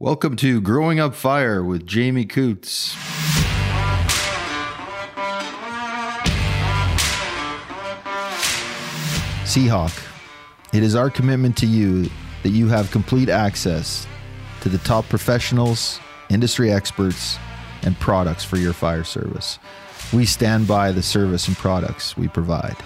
[0.00, 2.94] Welcome to Growing Up Fire with Jamie Coutts.
[9.42, 10.00] Seahawk,
[10.72, 12.08] it is our commitment to you
[12.44, 14.06] that you have complete access
[14.60, 15.98] to the top professionals,
[16.30, 17.36] industry experts,
[17.82, 19.58] and products for your fire service.
[20.12, 22.76] We stand by the service and products we provide.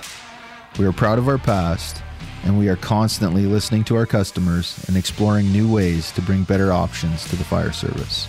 [0.79, 2.03] We are proud of our past,
[2.45, 6.73] and we are constantly listening to our customers and exploring new ways to bring better
[6.73, 8.27] options to the fire service.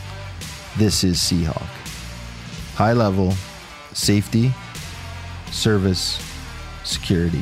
[0.77, 1.67] This is Seahawk.
[2.75, 3.33] High level,
[3.93, 4.53] safety,
[5.51, 6.21] service,
[6.83, 7.41] security.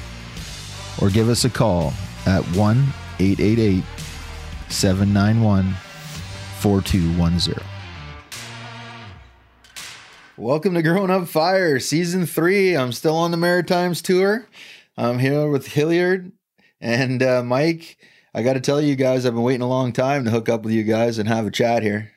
[1.01, 1.93] or give us a call
[2.25, 2.77] at 1
[3.19, 3.83] 888
[4.69, 5.73] 791
[6.59, 7.74] 4210.
[10.37, 12.75] Welcome to Growing Up Fire, Season 3.
[12.75, 14.45] I'm still on the Maritimes tour.
[14.97, 16.33] I'm here with Hilliard
[16.81, 17.97] and uh, Mike.
[18.33, 20.63] I got to tell you guys, I've been waiting a long time to hook up
[20.63, 22.11] with you guys and have a chat here.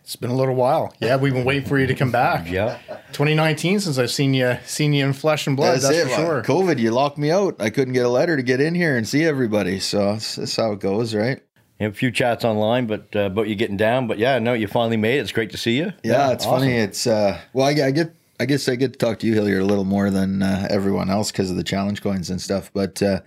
[0.00, 0.92] It's been a little while.
[0.98, 2.50] Yeah, we've been waiting for you to come back.
[2.50, 2.78] Yeah.
[3.12, 5.78] 2019 since I've seen you seen you in flesh and blood.
[5.78, 6.08] That's, it.
[6.08, 6.42] for sure.
[6.42, 7.54] COVID, you locked me out.
[7.60, 9.78] I couldn't get a letter to get in here and see everybody.
[9.78, 11.40] So that's, that's how it goes, right?
[11.84, 14.06] A few chats online, but uh, about you getting down.
[14.06, 15.20] But yeah, no, you finally made it.
[15.20, 15.92] It's great to see you.
[16.02, 16.60] Yeah, it's awesome.
[16.60, 16.72] funny.
[16.72, 18.14] It's uh, well, I, I get.
[18.40, 21.08] I guess I get to talk to you, Hilliard, a little more than uh, everyone
[21.08, 22.68] else because of the challenge coins and stuff.
[22.74, 23.20] But uh,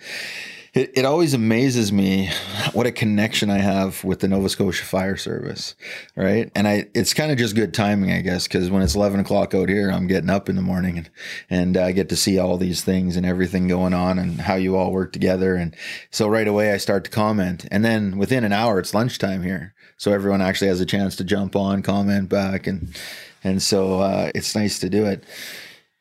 [0.78, 2.30] it, it always amazes me
[2.74, 5.74] what a connection I have with the Nova Scotia Fire Service,
[6.16, 6.52] right?
[6.54, 9.56] And I, it's kind of just good timing, I guess, because when it's eleven o'clock
[9.56, 11.10] out here, I'm getting up in the morning and
[11.50, 14.76] and I get to see all these things and everything going on and how you
[14.76, 15.56] all work together.
[15.56, 15.76] And
[16.12, 19.74] so right away, I start to comment, and then within an hour, it's lunchtime here,
[19.98, 22.96] so everyone actually has a chance to jump on, comment back, and
[23.44, 25.24] and so uh, it's nice to do it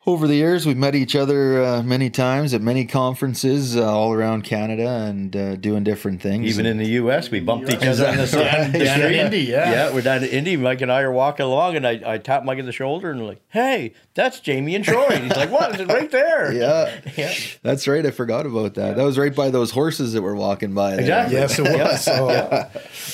[0.07, 4.13] over the years, we've met each other uh, many times at many conferences uh, all
[4.13, 6.47] around Canada and uh, doing different things.
[6.47, 8.71] Even in the U.S., we bumped each other on the Down, side.
[8.73, 9.69] down in Indy, yeah.
[9.69, 10.55] Yeah, we're down to Indy.
[10.55, 13.27] Mike and I are walking along, and I, I tap Mike on the shoulder and
[13.27, 15.75] like, "Hey, that's Jamie and Troy." And he's like, what?
[15.75, 17.33] Is it right there." yeah, Yeah.
[17.61, 18.05] that's right.
[18.05, 18.95] I forgot about that.
[18.95, 20.91] That was right by those horses that were walking by.
[20.91, 21.01] There.
[21.01, 21.35] Exactly.
[21.37, 22.07] Yes, it was.
[22.07, 22.69] Oh,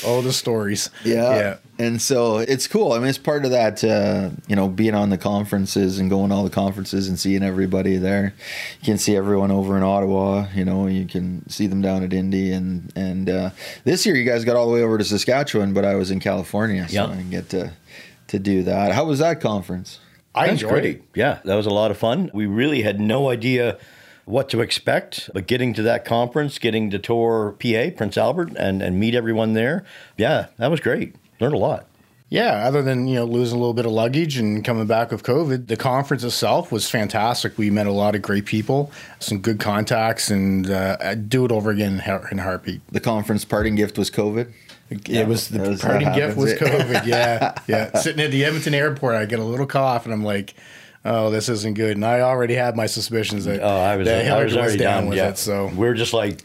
[0.05, 0.91] oh, the stories.
[1.03, 1.35] Yeah.
[1.35, 1.57] Yeah.
[1.83, 2.93] And so it's cool.
[2.93, 6.29] I mean, it's part of that, uh, you know, being on the conferences and going
[6.29, 8.33] to all the conferences and seeing everybody there.
[8.79, 12.13] You can see everyone over in Ottawa, you know, you can see them down at
[12.13, 12.51] Indy.
[12.53, 13.49] And, and uh,
[13.83, 16.19] this year you guys got all the way over to Saskatchewan, but I was in
[16.19, 16.87] California.
[16.87, 17.05] So Yeah.
[17.05, 17.73] I didn't get to,
[18.27, 18.93] to do that.
[18.93, 19.99] How was that conference?
[20.33, 20.95] I That's enjoyed great.
[20.95, 21.03] it.
[21.15, 22.31] Yeah, that was a lot of fun.
[22.33, 23.77] We really had no idea
[24.25, 28.81] what to expect, but getting to that conference, getting to tour PA, Prince Albert, and,
[28.81, 29.83] and meet everyone there,
[30.17, 31.15] yeah, that was great.
[31.43, 31.87] Learned a lot.
[32.29, 35.23] Yeah, other than you know losing a little bit of luggage and coming back with
[35.23, 37.57] COVID, the conference itself was fantastic.
[37.57, 41.51] We met a lot of great people, some good contacts, and uh, I'd do it
[41.51, 42.81] over again in a heartbeat.
[42.91, 44.51] The conference parting gift was COVID.
[44.89, 46.83] it was the parting gift was happens.
[46.85, 47.05] COVID.
[47.05, 47.95] Yeah, yeah.
[47.97, 50.55] Sitting at the Edmonton airport, I get a little cough, and I'm like,
[51.05, 54.31] "Oh, this isn't good." And I already had my suspicions that Oh, I was, that
[54.31, 55.29] I was already down with yeah.
[55.29, 55.37] it.
[55.37, 56.43] So we were just like,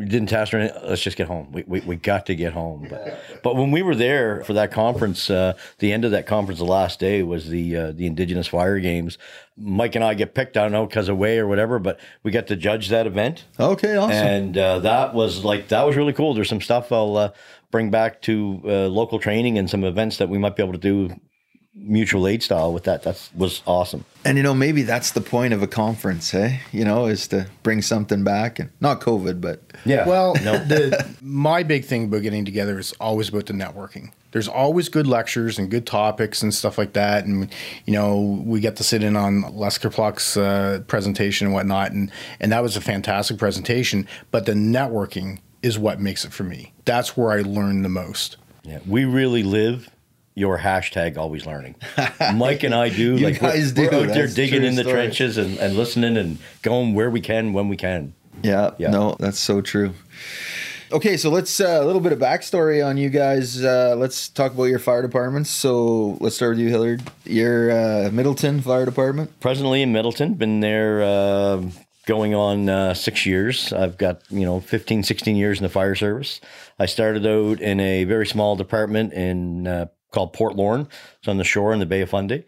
[0.00, 0.80] we didn't test or anything.
[0.88, 1.52] Let's just get home.
[1.52, 2.86] We, we, we got to get home.
[2.88, 6.58] But, but when we were there for that conference, uh, the end of that conference,
[6.58, 9.18] the last day was the uh, the Indigenous Fire Games.
[9.58, 10.56] Mike and I get picked.
[10.56, 13.44] I don't know because of way or whatever, but we got to judge that event,
[13.60, 14.26] Okay, awesome.
[14.26, 16.32] and uh, that was like that was really cool.
[16.32, 17.32] There's some stuff I'll uh,
[17.70, 20.78] bring back to uh, local training and some events that we might be able to
[20.78, 21.14] do
[21.82, 23.02] mutual aid style with that.
[23.02, 24.04] That was awesome.
[24.24, 26.60] And you know, maybe that's the point of a conference, hey?
[26.72, 30.06] You know, is to bring something back and not COVID, but Yeah.
[30.06, 34.12] Well, the my big thing about getting together is always about the networking.
[34.32, 37.52] There's always good lectures and good topics and stuff like that, and
[37.84, 42.12] you know we get to sit in on Les Karpluk's uh, presentation and whatnot, and
[42.38, 44.06] and that was a fantastic presentation.
[44.30, 46.72] But the networking is what makes it for me.
[46.84, 48.36] That's where I learn the most.
[48.62, 49.90] Yeah, we really live
[50.40, 51.76] your hashtag always learning.
[52.34, 53.14] Mike and I do.
[53.20, 53.96] You like we're- guys we're, do.
[54.00, 54.94] out there digging in the story.
[54.94, 58.14] trenches and, and listening and going where we can when we can.
[58.42, 58.90] Yeah, Yeah.
[58.90, 59.92] no, that's so true.
[60.92, 63.62] Okay, so let's uh, a little bit of backstory on you guys.
[63.62, 65.48] Uh, let's talk about your fire departments.
[65.50, 67.02] So let's start with you, Hilliard.
[67.24, 69.38] Your uh, Middleton Fire Department.
[69.38, 71.62] Presently in Middleton, been there uh,
[72.06, 73.72] going on uh, six years.
[73.72, 76.40] I've got, you know, 15, 16 years in the fire service.
[76.78, 80.88] I started out in a very small department in uh, called Port Lorne.
[81.18, 82.44] It's on the shore in the Bay of Fundy.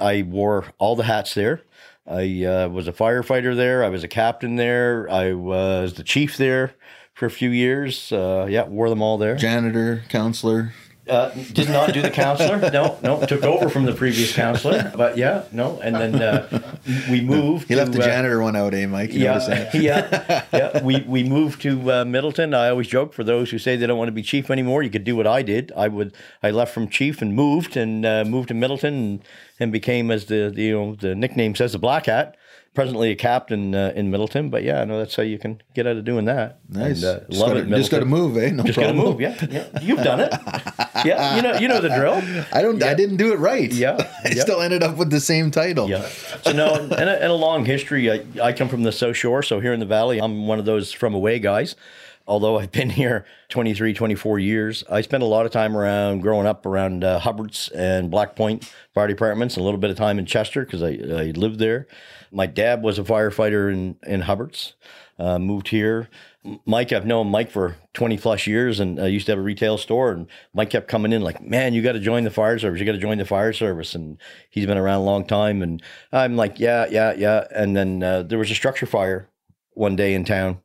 [0.00, 1.62] I wore all the hats there.
[2.06, 3.82] I uh, was a firefighter there.
[3.82, 5.10] I was a captain there.
[5.10, 6.74] I was the chief there
[7.14, 8.12] for a few years.
[8.12, 9.36] Uh, yeah, wore them all there.
[9.36, 10.72] Janitor, counselor.
[11.08, 12.58] Uh, did not do the counselor.
[12.70, 14.90] No, no, took over from the previous counselor.
[14.96, 16.72] But yeah, no, and then uh,
[17.08, 17.68] we moved.
[17.68, 19.12] He left to, the uh, janitor one out, eh, Mike?
[19.12, 20.82] You yeah, yeah, yeah.
[20.82, 22.54] We we moved to uh, Middleton.
[22.54, 24.82] I always joke for those who say they don't want to be chief anymore.
[24.82, 25.72] You could do what I did.
[25.76, 26.12] I would.
[26.42, 29.22] I left from chief and moved and uh, moved to Middleton and,
[29.58, 32.36] and became, as the, the you know the nickname says, the Black Hat.
[32.74, 35.86] Presently a captain uh, in Middleton, but yeah, I know that's how you can get
[35.86, 36.58] out of doing that.
[36.68, 37.02] Nice.
[37.02, 37.68] And, uh, love gotta- it.
[37.70, 38.50] just gotta move, eh?
[38.50, 39.18] No just gotta move.
[39.18, 39.66] Yeah, yeah.
[39.80, 40.34] You've done it.
[41.04, 42.22] Yeah, you know you know the drill.
[42.52, 42.82] I don't.
[42.82, 43.70] I didn't do it right.
[43.72, 44.42] Yeah, I yeah.
[44.42, 45.88] still ended up with the same title.
[45.88, 46.08] Yeah.
[46.42, 48.10] So no, and a, and a long history.
[48.10, 50.64] I, I come from the South Shore, so here in the Valley, I'm one of
[50.64, 51.76] those from away guys.
[52.26, 56.46] Although I've been here 23, 24 years, I spent a lot of time around growing
[56.46, 60.26] up around uh, Hubbard's and Black Point fire departments, a little bit of time in
[60.26, 61.86] Chester because I, I lived there.
[62.32, 64.74] My dad was a firefighter in, in Hubbard's,
[65.18, 66.08] uh, moved here.
[66.64, 69.78] Mike, I've known Mike for 20 plus years and I used to have a retail
[69.78, 70.12] store.
[70.12, 72.78] And Mike kept coming in like, man, you got to join the fire service.
[72.78, 73.94] You got to join the fire service.
[73.94, 74.18] And
[74.50, 75.62] he's been around a long time.
[75.62, 75.82] And
[76.12, 77.46] I'm like, yeah, yeah, yeah.
[77.50, 79.28] And then uh, there was a structure fire
[79.72, 80.60] one day in town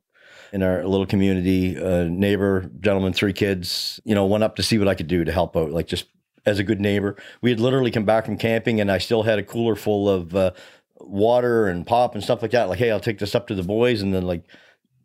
[0.51, 1.75] in our little community.
[1.75, 5.23] A neighbor, gentleman, three kids, you know, went up to see what I could do
[5.23, 6.05] to help out, like just
[6.45, 7.15] as a good neighbor.
[7.41, 10.35] We had literally come back from camping and I still had a cooler full of
[10.35, 10.51] uh,
[10.99, 12.69] water and pop and stuff like that.
[12.69, 14.01] Like, hey, I'll take this up to the boys.
[14.01, 14.43] And then, like,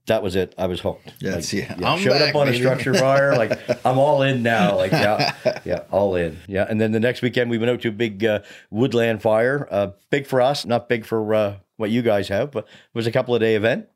[0.06, 0.54] that was it.
[0.56, 1.12] I was hooked.
[1.20, 1.88] That's- like, yeah.
[1.90, 2.58] I'm showed back, up on baby.
[2.58, 3.36] a structure fire.
[3.36, 4.76] Like, I'm all in now.
[4.76, 5.34] Like, yeah,
[5.64, 6.38] yeah, all in.
[6.46, 6.64] Yeah.
[6.68, 8.40] And then the next weekend, we went out to a big uh,
[8.70, 9.66] woodland fire.
[9.70, 13.06] Uh, big for us, not big for uh, what you guys have, but it was
[13.06, 13.86] a couple of day event.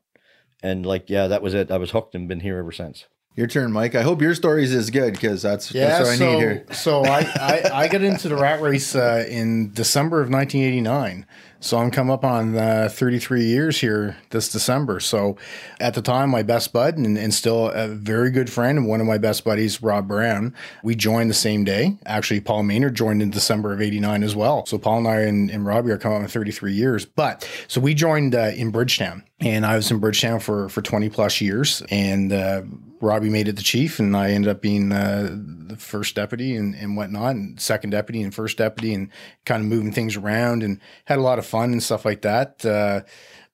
[0.63, 1.71] And like, yeah, that was it.
[1.71, 3.07] I was hooked and been here ever since.
[3.33, 3.95] Your turn, Mike.
[3.95, 6.65] I hope your story's as good because that's Yeah, that's what so, I need here.
[6.71, 11.25] so I, I, I got into the rat race uh, in December of 1989.
[11.61, 14.99] So I'm come up on uh, 33 years here this December.
[14.99, 15.37] So
[15.79, 18.99] at the time, my best bud and, and still a very good friend and one
[18.99, 20.53] of my best buddies, Rob Brown,
[20.83, 21.99] we joined the same day.
[22.05, 24.65] Actually, Paul Maynard joined in December of 89 as well.
[24.65, 27.05] So Paul and I and, and Robbie are coming up on 33 years.
[27.05, 31.09] But so we joined uh, in Bridgetown and I was in Bridgetown for, for 20
[31.09, 31.83] plus years.
[31.91, 32.63] And uh,
[33.01, 35.35] Robbie made it the chief, and I ended up being uh,
[35.67, 39.09] the first deputy and, and whatnot, and second deputy and first deputy, and
[39.45, 42.63] kind of moving things around and had a lot of fun and stuff like that.
[42.65, 43.01] Uh,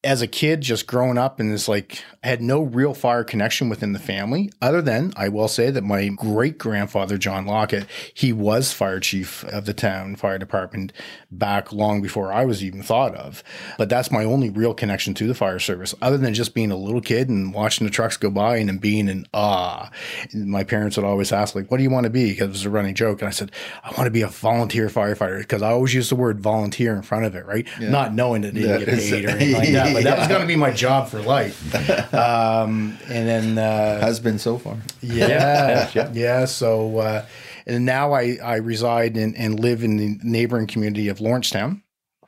[0.07, 3.67] as a kid, just growing up, and it's like I had no real fire connection
[3.67, 8.31] within the family, other than I will say that my great grandfather, John Lockett, he
[8.31, 10.93] was fire chief of the town fire department
[11.29, 13.43] back long before I was even thought of.
[13.77, 16.77] But that's my only real connection to the fire service, other than just being a
[16.77, 19.89] little kid and watching the trucks go by and being in awe.
[20.31, 22.29] And my parents would always ask, like, what do you want to be?
[22.31, 23.19] Because it was a running joke.
[23.21, 23.51] And I said,
[23.83, 27.01] I want to be a volunteer firefighter because I always use the word volunteer in
[27.01, 27.67] front of it, right?
[27.77, 29.96] Not knowing that they didn't Yeah, get paid or anything like that.
[29.97, 31.57] But that was going to be my job for life.
[32.13, 34.77] Um, and then, uh, Has been so far.
[35.01, 36.45] yeah, Yeah, yeah, yeah.
[36.45, 37.25] So, uh,
[37.65, 41.83] and now I, I reside in, and live in the neighboring community of Lawrencetown.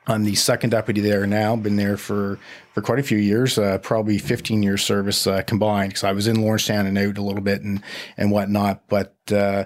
[0.06, 1.56] I'm the second deputy there now.
[1.56, 2.38] Been there for,
[2.74, 5.90] for quite a few years, uh, probably 15 years service uh, combined.
[5.90, 7.82] Because I was in Lawrencetown and out a little bit and
[8.16, 8.88] and whatnot.
[8.88, 9.64] But uh,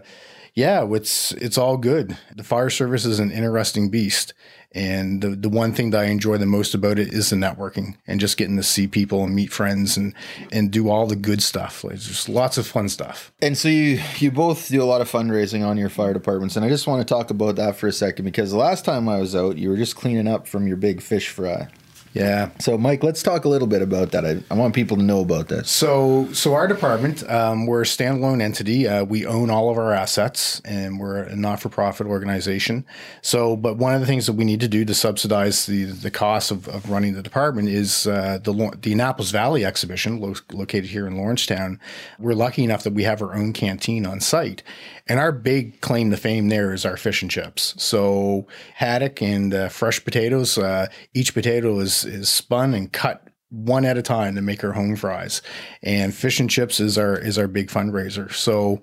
[0.55, 2.17] yeah, it's it's all good.
[2.35, 4.35] The fire service is an interesting beast,
[4.75, 7.97] and the the one thing that I enjoy the most about it is the networking
[8.07, 10.15] and just getting to see people and meet friends and
[10.51, 11.85] and do all the good stuff.
[11.85, 13.33] Like just lots of fun stuff.
[13.41, 16.65] And so you you both do a lot of fundraising on your fire departments, and
[16.65, 19.21] I just want to talk about that for a second because the last time I
[19.21, 21.69] was out, you were just cleaning up from your big fish fry.
[22.15, 22.51] Yeah.
[22.61, 24.25] So, Mike, let's talk a little bit about that.
[24.25, 25.69] I, I want people to know about this.
[25.69, 28.87] So, so our department, um, we're a standalone entity.
[28.87, 32.87] Uh, we own all of our assets, and we're a not-for-profit organization.
[33.21, 36.11] So, but one of the things that we need to do to subsidize the the
[36.11, 40.91] cost of, of running the department is uh, the the Annapolis Valley exhibition, lo- located
[40.91, 41.81] here in Lawrencetown.
[42.21, 44.63] We're lucky enough that we have our own canteen on site,
[45.09, 47.75] and our big claim to fame there is our fish and chips.
[47.77, 50.57] So, haddock and uh, fresh potatoes.
[50.57, 54.73] Uh, each potato is is spun and cut one at a time to make our
[54.73, 55.41] home fries.
[55.83, 58.33] And fish and chips is our is our big fundraiser.
[58.33, 58.83] So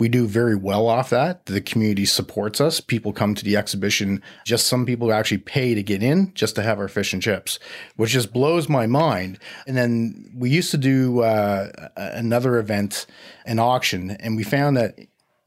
[0.00, 1.46] we do very well off that.
[1.46, 2.80] The community supports us.
[2.80, 4.22] People come to the exhibition.
[4.44, 7.58] Just some people actually pay to get in just to have our fish and chips,
[7.96, 9.38] which just blows my mind.
[9.66, 13.06] And then we used to do uh, another event,
[13.44, 14.98] an auction, and we found that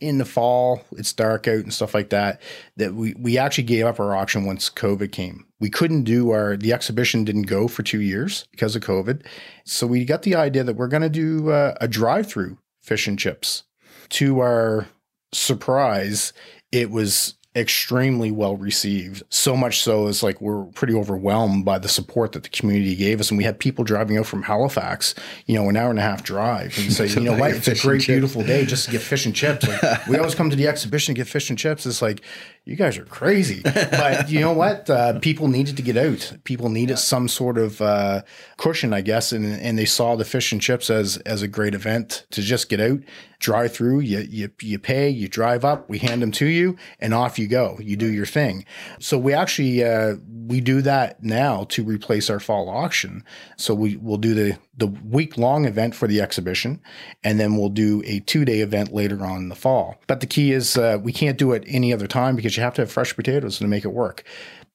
[0.03, 2.41] in the fall, it's dark out and stuff like that,
[2.75, 5.45] that we, we actually gave up our auction once COVID came.
[5.61, 9.25] We couldn't do our, the exhibition didn't go for two years because of COVID.
[9.63, 13.17] So we got the idea that we're going to do a drive through fish and
[13.17, 13.63] chips.
[14.09, 14.87] To our
[15.31, 16.33] surprise,
[16.71, 19.23] it was extremely well received.
[19.29, 23.19] So much so it's like we're pretty overwhelmed by the support that the community gave
[23.19, 23.29] us.
[23.29, 25.13] And we had people driving out from Halifax,
[25.45, 27.75] you know, an hour and a half drive and say, you know what, it's a
[27.75, 29.67] great, beautiful day just to get fish and chips.
[29.67, 31.85] Like, we always come to the exhibition to get fish and chips.
[31.85, 32.21] It's like,
[32.65, 33.61] you guys are crazy.
[33.63, 34.89] But you know what?
[34.89, 36.33] Uh, people needed to get out.
[36.45, 38.21] People needed some sort of uh,
[38.57, 41.75] cushion, I guess, and and they saw the fish and chips as as a great
[41.75, 42.99] event to just get out,
[43.39, 43.99] drive through.
[43.99, 47.47] You you you pay, you drive up, we hand them to you, and off you
[47.47, 47.77] go.
[47.81, 48.65] You do your thing.
[48.99, 50.15] So we actually uh,
[50.47, 53.23] we do that now to replace our fall auction.
[53.57, 56.81] So we will do the the week long event for the exhibition,
[57.23, 59.99] and then we'll do a two day event later on in the fall.
[60.07, 62.73] But the key is uh, we can't do it any other time because you have
[62.75, 64.23] to have fresh potatoes to make it work.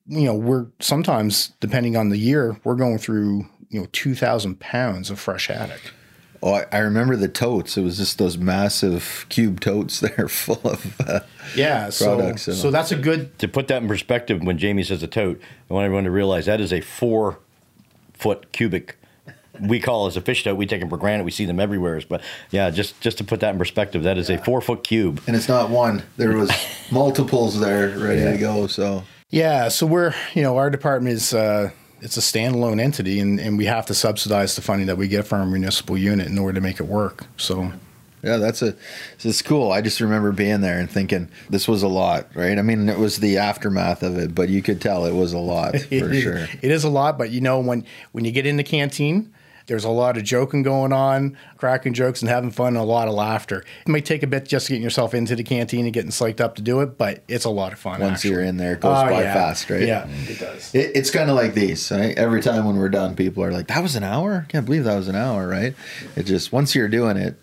[0.07, 4.61] You know, we're sometimes depending on the year, we're going through you know two thousand
[4.61, 5.93] pounds of fresh haddock.
[6.43, 7.77] Oh, I, I remember the totes.
[7.77, 11.21] It was just those massive cube totes there full of uh,
[11.57, 12.47] Yeah, so products.
[12.49, 15.41] and- so that's a good To put that in perspective, when Jamie says a tote,
[15.71, 17.39] I want everyone to realize that is a four
[18.15, 18.97] foot cubic.
[19.61, 20.57] We call it as a fish tote.
[20.57, 21.25] We take them for granted.
[21.25, 22.01] We see them everywhere.
[22.09, 22.21] But
[22.53, 25.21] yeah, just just to put that in perspective, that is a four foot cube.
[25.27, 26.05] and it's not one.
[26.17, 26.53] There was
[26.93, 28.69] multiples there ready to go.
[28.69, 33.41] So Yeah, so we're you know our department is uh, it's a standalone entity, and,
[33.41, 36.39] and we have to subsidize the funding that we get from our municipal unit in
[36.39, 37.27] order to make it work.
[37.37, 37.73] So
[38.23, 38.75] yeah, that's a
[39.21, 39.73] it's cool.
[39.73, 42.59] I just remember being there and thinking this was a lot, right?
[42.59, 45.39] I mean, it was the aftermath of it, but you could tell it was a
[45.39, 46.49] lot for sure.
[46.63, 49.33] it is a lot, but you know when when you get in the canteen.
[49.69, 53.07] There's a lot of joking going on, cracking jokes and having fun, and a lot
[53.07, 53.63] of laughter.
[53.87, 56.57] It may take a bit just getting yourself into the canteen and getting psyched up
[56.57, 58.01] to do it, but it's a lot of fun.
[58.01, 58.31] Once actually.
[58.31, 59.35] you're in there, it goes Oh, by yeah.
[59.35, 59.83] fast, right?
[59.83, 60.31] Yeah, mm.
[60.31, 60.75] it does.
[60.75, 61.93] It, it's kind of like these.
[61.93, 62.17] Right?
[62.17, 64.47] Every time when we're done, people are like, "That was an hour?
[64.49, 65.75] Can't believe that was an hour!" Right?
[66.17, 67.37] It just once you're doing it,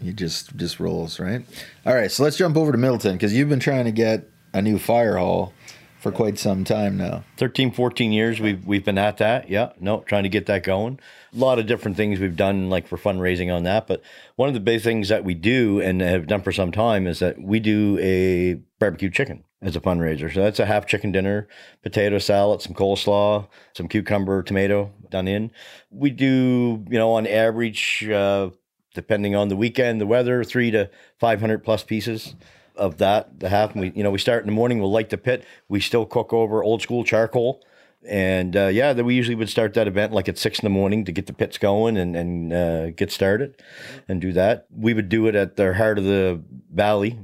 [0.00, 1.44] you just just rolls, right?
[1.84, 4.62] All right, so let's jump over to Middleton because you've been trying to get a
[4.62, 5.52] new fire hall
[5.98, 7.24] for quite some time now.
[7.38, 9.48] 13, 14 years we've we've been at that.
[9.48, 11.00] Yeah, no, trying to get that going.
[11.34, 14.02] A lot of different things we've done like for fundraising on that, but
[14.36, 17.20] one of the big things that we do and have done for some time is
[17.20, 20.32] that we do a barbecue chicken as a fundraiser.
[20.32, 21.48] So that's a half chicken dinner,
[21.82, 25.52] potato salad, some coleslaw, some cucumber, tomato done in.
[25.90, 28.50] We do, you know, on average uh,
[28.94, 32.34] depending on the weekend, the weather, 3 to 500 plus pieces
[32.74, 35.10] of that the half and we you know we start in the morning we'll light
[35.10, 37.62] the pit we still cook over old school charcoal
[38.08, 40.70] and uh, yeah then we usually would start that event like at six in the
[40.70, 43.60] morning to get the pits going and and uh, get started
[44.08, 46.42] and do that we would do it at the heart of the
[46.72, 47.18] valley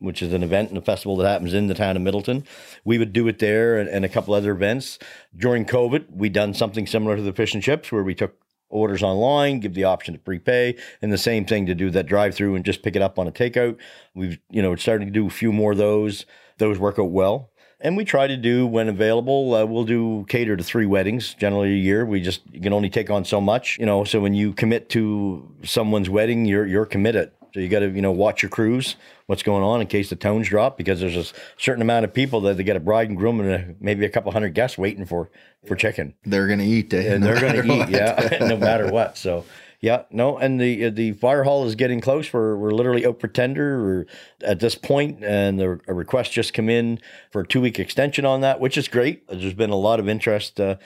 [0.00, 2.44] which is an event and a festival that happens in the town of Middleton.
[2.84, 4.98] We would do it there and, and a couple other events.
[5.36, 8.34] During COVID, we done something similar to the fish and chips where we took
[8.70, 12.34] orders online, give the option to prepay, and the same thing to do that drive
[12.34, 13.76] through and just pick it up on a takeout.
[14.14, 16.24] We've you know starting to do a few more of those.
[16.58, 17.50] Those work out well.
[17.82, 19.54] And we try to do when available.
[19.54, 22.04] Uh, we'll do cater to three weddings generally a year.
[22.04, 24.04] We just you can only take on so much, you know.
[24.04, 27.32] So when you commit to someone's wedding, you're you're committed.
[27.54, 28.96] So you got to you know watch your crews,
[29.26, 31.24] what's going on in case the tones drop because there's a
[31.56, 34.10] certain amount of people that they get a bride and groom and a, maybe a
[34.10, 35.30] couple hundred guests waiting for
[35.66, 37.14] for chicken They're gonna eat, eh?
[37.14, 37.90] and no they're going matter to eat, what.
[37.90, 39.16] yeah, no matter what.
[39.16, 39.44] So,
[39.80, 42.30] yeah, no, and the uh, the fire hall is getting close.
[42.32, 44.06] We're we're literally out for tender
[44.42, 48.26] at this point, and the a request just come in for a two week extension
[48.26, 49.26] on that, which is great.
[49.28, 50.76] There's been a lot of interest uh,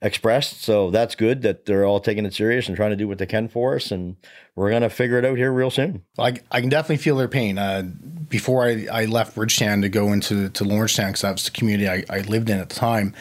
[0.00, 3.18] expressed, so that's good that they're all taking it serious and trying to do what
[3.18, 4.14] they can for us, and
[4.54, 6.04] we're gonna figure it out here real soon.
[6.16, 7.58] I, I can definitely feel their pain.
[7.58, 7.90] Uh,
[8.28, 11.88] before I, I left Bridgetown to go into to Lawrencetown, because that was the community
[11.88, 13.16] I, I lived in at the time,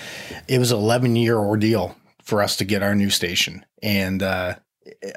[0.48, 3.66] it was an 11 year ordeal for us to get our new station.
[3.82, 4.56] And uh,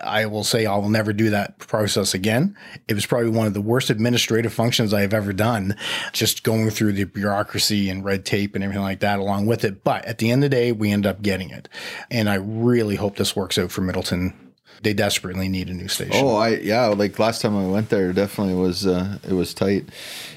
[0.02, 2.56] I will say I will never do that process again.
[2.88, 5.76] It was probably one of the worst administrative functions I have ever done,
[6.12, 9.82] just going through the bureaucracy and red tape and everything like that along with it.
[9.82, 11.68] But at the end of the day, we end up getting it.
[12.10, 14.45] And I really hope this works out for Middleton.
[14.82, 16.14] They desperately need a new station.
[16.14, 19.88] Oh, I yeah, like last time I went there, definitely was uh, it was tight.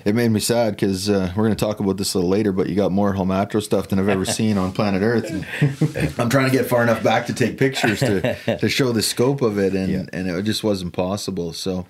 [0.05, 2.51] It made me sad because uh, we're going to talk about this a little later.
[2.51, 5.29] But you got more Holmatro stuff than I've ever seen on planet Earth.
[5.29, 9.01] And I'm trying to get far enough back to take pictures to to show the
[9.01, 11.53] scope of it, and and it just wasn't possible.
[11.53, 11.85] So.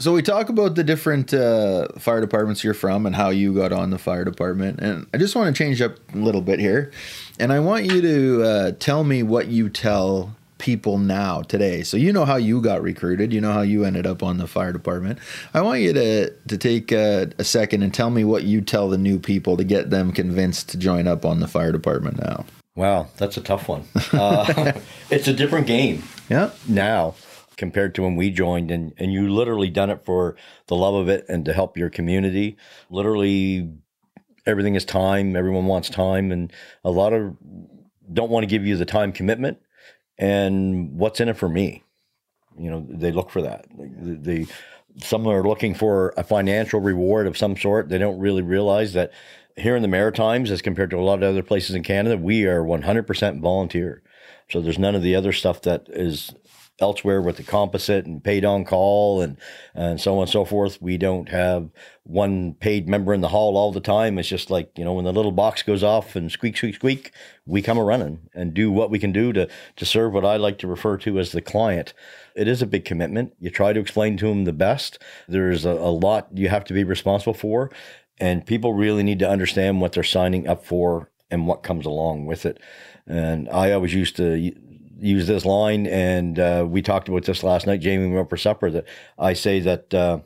[0.00, 3.72] So we talk about the different uh, fire departments you're from and how you got
[3.72, 6.92] on the fire department, and I just want to change up a little bit here,
[7.40, 11.82] and I want you to uh, tell me what you tell people now today.
[11.82, 14.46] So you know how you got recruited, you know how you ended up on the
[14.46, 15.18] fire department.
[15.54, 18.88] I want you to to take a, a second and tell me what you tell
[18.88, 22.44] the new people to get them convinced to join up on the fire department now.
[22.74, 23.84] Wow, that's a tough one.
[24.12, 24.72] Uh,
[25.10, 26.02] it's a different game.
[26.28, 26.50] Yeah.
[26.68, 27.14] now
[27.56, 30.36] compared to when we joined and, and you literally done it for
[30.68, 32.56] the love of it and to help your community
[32.88, 33.68] literally
[34.48, 35.36] everything is time.
[35.36, 37.36] Everyone wants time, and a lot of
[38.12, 39.58] don't want to give you the time commitment.
[40.18, 41.84] And what's in it for me?
[42.58, 43.66] You know, they look for that.
[43.76, 44.46] They,
[45.00, 47.88] some are looking for a financial reward of some sort.
[47.88, 49.12] They don't really realize that
[49.56, 52.46] here in the Maritimes, as compared to a lot of other places in Canada, we
[52.46, 54.02] are 100% volunteer.
[54.48, 56.32] So there's none of the other stuff that is
[56.80, 59.36] elsewhere with the composite and paid on call and
[59.74, 60.80] and so on and so forth.
[60.80, 61.70] We don't have
[62.04, 64.18] one paid member in the hall all the time.
[64.18, 67.12] It's just like you know when the little box goes off and squeak squeak squeak,
[67.46, 70.36] we come a running and do what we can do to to serve what I
[70.36, 71.94] like to refer to as the client.
[72.34, 73.34] It is a big commitment.
[73.40, 74.98] You try to explain to them the best.
[75.26, 77.70] There's a, a lot you have to be responsible for,
[78.18, 82.26] and people really need to understand what they're signing up for and what comes along
[82.26, 82.60] with it.
[83.06, 84.54] And I always used to
[84.98, 88.36] use this line, and uh, we talked about this last night, Jamie, We went for
[88.36, 88.70] supper.
[88.70, 88.86] That
[89.18, 90.20] I say that uh,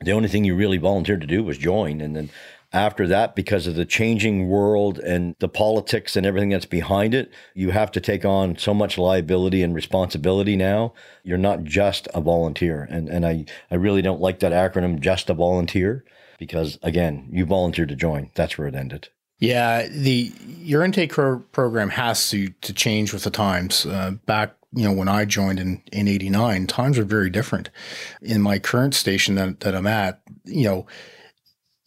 [0.00, 2.30] the only thing you really volunteered to do was join, and then
[2.72, 7.30] after that, because of the changing world and the politics and everything that's behind it,
[7.52, 10.92] you have to take on so much liability and responsibility now.
[11.24, 12.86] You're not just a volunteer.
[12.88, 16.04] And, and I, I really don't like that acronym, just a volunteer,
[16.38, 18.30] because again, you volunteered to join.
[18.34, 19.08] That's where it ended.
[19.40, 23.86] Yeah, the your intake pro- program has to to change with the times.
[23.86, 27.70] Uh, back, you know, when I joined in in '89, times are very different.
[28.20, 30.86] In my current station that, that I'm at, you know,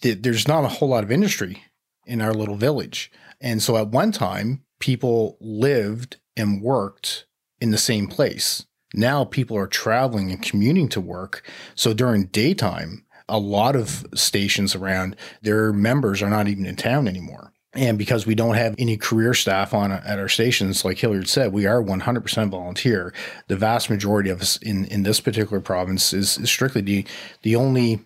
[0.01, 1.63] th- there's not a whole lot of industry
[2.07, 7.27] in our little village, and so at one time, people lived and worked
[7.61, 8.65] in the same place.
[8.95, 11.47] Now people are traveling and commuting to work.
[11.75, 17.07] So during daytime, a lot of stations around, their members are not even in town
[17.07, 17.51] anymore.
[17.75, 21.53] And because we don't have any career staff on at our stations, like Hilliard said,
[21.53, 23.13] we are 100% volunteer.
[23.47, 27.05] The vast majority of us in, in this particular province is, is strictly the,
[27.41, 28.01] the only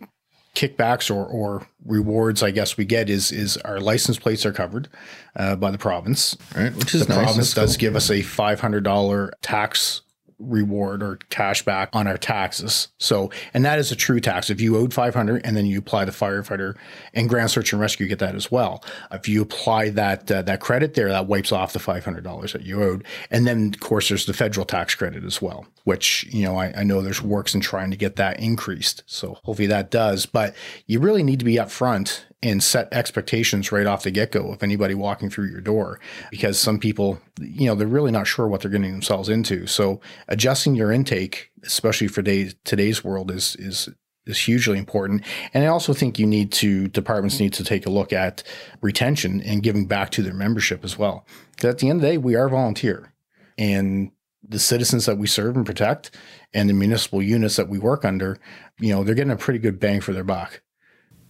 [0.55, 4.89] kickbacks or, or rewards I guess we get is is our license plates are covered
[5.35, 6.35] uh, by the province.
[6.55, 7.25] Right, which is the nice.
[7.25, 10.01] province That's does give us a five hundred dollar tax
[10.39, 12.89] reward or cash back on our taxes.
[12.99, 14.49] So, and that is a true tax.
[14.49, 16.75] If you owed 500 and then you apply the firefighter
[17.13, 18.83] and ground search and rescue, you get that as well.
[19.11, 22.83] If you apply that, uh, that credit there, that wipes off the $500 that you
[22.83, 23.03] owed.
[23.31, 26.71] And then of course there's the federal tax credit as well, which, you know, I,
[26.77, 29.03] I know there's works in trying to get that increased.
[29.07, 33.87] So hopefully that does, but you really need to be upfront and set expectations right
[33.87, 37.73] off the get go of anybody walking through your door because some people, you know,
[37.73, 39.65] they're really not sure what they're getting themselves into.
[39.65, 43.89] So adjusting your intake, especially for today's, today's world, is is
[44.27, 45.23] is hugely important.
[45.53, 48.43] And I also think you need to departments need to take a look at
[48.81, 51.25] retention and giving back to their membership as well.
[51.51, 53.13] Because at the end of the day, we are volunteer,
[53.57, 54.11] and
[54.47, 56.15] the citizens that we serve and protect,
[56.53, 58.37] and the municipal units that we work under,
[58.79, 60.61] you know, they're getting a pretty good bang for their buck.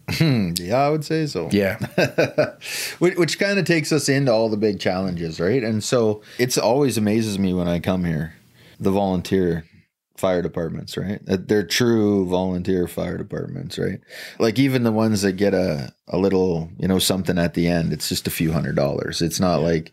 [0.09, 1.49] Hmm, yeah, I would say so.
[1.51, 1.77] Yeah.
[2.99, 5.63] which, which kind of takes us into all the big challenges, right?
[5.63, 8.33] And so it's always amazes me when I come here,
[8.79, 9.65] the volunteer
[10.15, 11.19] fire departments, right?
[11.25, 13.99] They're true volunteer fire departments, right?
[14.39, 17.91] Like even the ones that get a a little, you know, something at the end,
[17.91, 19.21] it's just a few hundred dollars.
[19.21, 19.91] It's not like,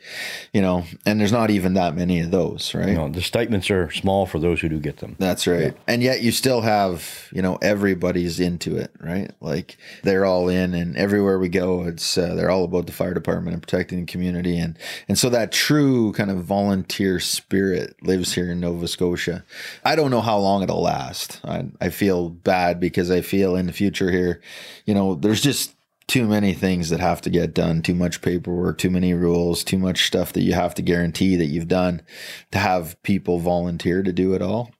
[0.52, 2.88] you know, and there's not even that many of those, right?
[2.88, 5.16] You know, the statements are small for those who do get them.
[5.18, 5.76] That's right.
[5.88, 9.32] And yet you still have, you know, everybody's into it, right?
[9.40, 13.14] Like they're all in and everywhere we go, it's uh, they're all about the fire
[13.14, 18.34] department and protecting the community and and so that true kind of volunteer spirit lives
[18.34, 19.44] here in Nova Scotia.
[19.84, 21.40] I don't know how long it'll last.
[21.44, 24.40] I I feel bad because I feel in the future here,
[24.86, 25.74] you know, there's just
[26.06, 29.78] too many things that have to get done, too much paperwork, too many rules, too
[29.78, 32.02] much stuff that you have to guarantee that you've done
[32.52, 34.70] to have people volunteer to do it all.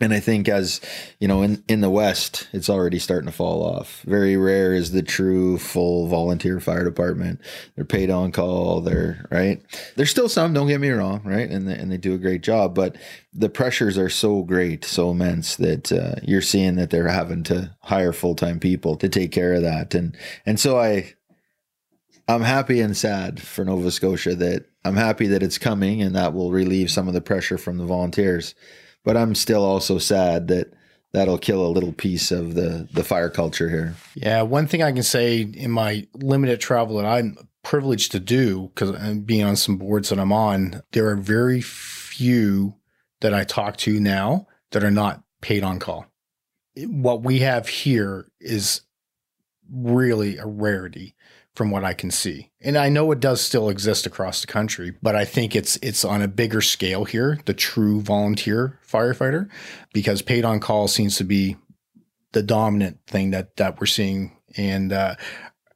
[0.00, 0.80] And I think as
[1.20, 4.02] you know, in, in the West, it's already starting to fall off.
[4.02, 7.40] Very rare is the true full volunteer fire department.
[7.76, 8.80] They're paid on call.
[8.80, 9.62] They're right.
[9.94, 10.52] There's still some.
[10.52, 11.22] Don't get me wrong.
[11.24, 12.74] Right, and they, and they do a great job.
[12.74, 12.96] But
[13.32, 17.76] the pressures are so great, so immense that uh, you're seeing that they're having to
[17.80, 19.94] hire full time people to take care of that.
[19.94, 21.14] And and so I,
[22.26, 26.34] I'm happy and sad for Nova Scotia that I'm happy that it's coming and that
[26.34, 28.56] will relieve some of the pressure from the volunteers
[29.04, 30.72] but I'm still also sad that
[31.12, 33.94] that'll kill a little piece of the the fire culture here.
[34.14, 38.70] Yeah, one thing I can say in my limited travel that I'm privileged to do
[38.74, 42.74] because I'm uh, being on some boards that I'm on, there are very few
[43.20, 46.06] that I talk to now that are not paid on call.
[46.76, 48.82] What we have here is
[49.70, 51.14] really a rarity
[51.54, 52.50] from what I can see.
[52.60, 56.04] And I know it does still exist across the country, but I think it's it's
[56.04, 59.48] on a bigger scale here, the true volunteer firefighter,
[59.92, 61.56] because paid on call seems to be
[62.32, 64.36] the dominant thing that that we're seeing.
[64.56, 65.14] And uh,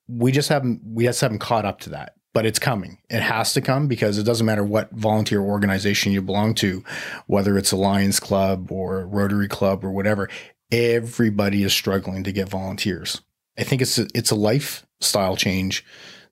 [0.08, 2.98] we just haven't we just haven't caught up to that but it's coming.
[3.10, 6.84] It has to come because it doesn't matter what volunteer organization you belong to,
[7.26, 10.28] whether it's a Lions Club or Rotary Club or whatever.
[10.70, 13.22] Everybody is struggling to get volunteers.
[13.58, 14.36] I think it's a, it's a
[15.00, 15.84] lifestyle change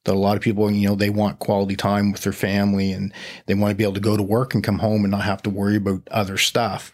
[0.04, 3.12] that a lot of people, you know, they want quality time with their family and
[3.46, 5.42] they want to be able to go to work and come home and not have
[5.42, 6.92] to worry about other stuff.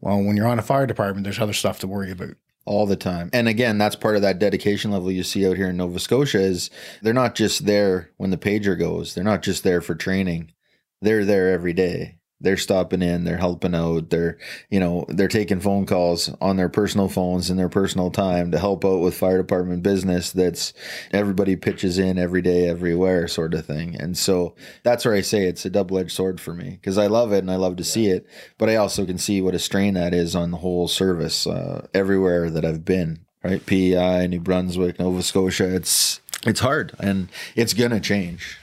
[0.00, 2.96] Well, when you're on a fire department, there's other stuff to worry about all the
[2.96, 3.30] time.
[3.32, 6.40] And again, that's part of that dedication level you see out here in Nova Scotia
[6.40, 6.70] is
[7.02, 9.14] they're not just there when the pager goes.
[9.14, 10.52] They're not just there for training.
[11.00, 14.36] They're there every day they're stopping in they're helping out they're
[14.70, 18.58] you know they're taking phone calls on their personal phones in their personal time to
[18.58, 20.72] help out with fire department business that's
[21.12, 23.96] everybody pitches in every day everywhere sort of thing.
[23.96, 27.32] And so that's where i say it's a double-edged sword for me because i love
[27.32, 28.26] it and i love to see it
[28.58, 31.86] but i also can see what a strain that is on the whole service uh,
[31.94, 33.64] everywhere that i've been right?
[33.64, 38.58] Pei new brunswick nova scotia it's it's hard and it's gonna change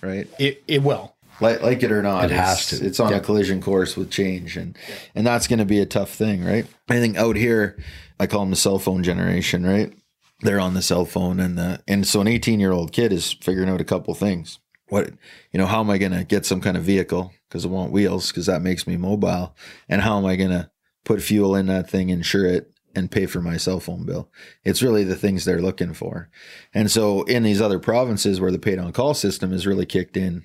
[0.00, 0.28] right?
[0.38, 2.84] It, it will like, like it or not, it has to.
[2.84, 3.18] It's on yeah.
[3.18, 4.76] a collision course with change, and
[5.14, 6.66] and that's going to be a tough thing, right?
[6.88, 7.78] I think out here,
[8.18, 9.92] I call them the cell phone generation, right?
[10.40, 13.32] They're on the cell phone, and the and so an 18 year old kid is
[13.32, 14.58] figuring out a couple things.
[14.88, 15.10] What
[15.52, 17.92] you know, how am I going to get some kind of vehicle because I want
[17.92, 19.54] wheels because that makes me mobile,
[19.88, 20.70] and how am I going to
[21.04, 24.30] put fuel in that thing, insure it, and pay for my cell phone bill.
[24.64, 26.28] It's really the things they're looking for.
[26.74, 30.16] And so in these other provinces where the paid on call system is really kicked
[30.16, 30.44] in,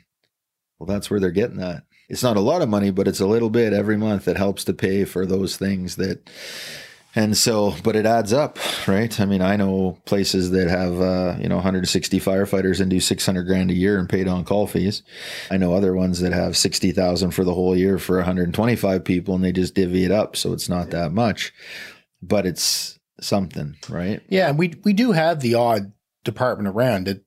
[0.84, 1.84] well, that's where they're getting that.
[2.10, 4.64] It's not a lot of money, but it's a little bit every month that helps
[4.66, 6.30] to pay for those things that.
[7.16, 9.20] And so, but it adds up, right?
[9.20, 13.44] I mean, I know places that have, uh, you know, 160 firefighters and do 600
[13.44, 15.04] grand a year and paid on call fees.
[15.52, 19.44] I know other ones that have 60,000 for the whole year for 125 people and
[19.44, 20.36] they just divvy it up.
[20.36, 21.54] So it's not that much,
[22.20, 24.22] but it's something, right?
[24.28, 25.94] Yeah, And we we do have the odd
[26.24, 27.24] department around it.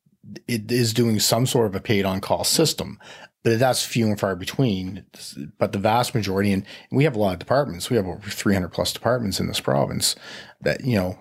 [0.49, 2.99] It is doing some sort of a paid on call system,
[3.47, 5.05] but that's few and far between.
[5.57, 7.89] But the vast majority, and we have a lot of departments.
[7.89, 10.17] We have over 300 plus departments in this province
[10.63, 11.17] that, you know,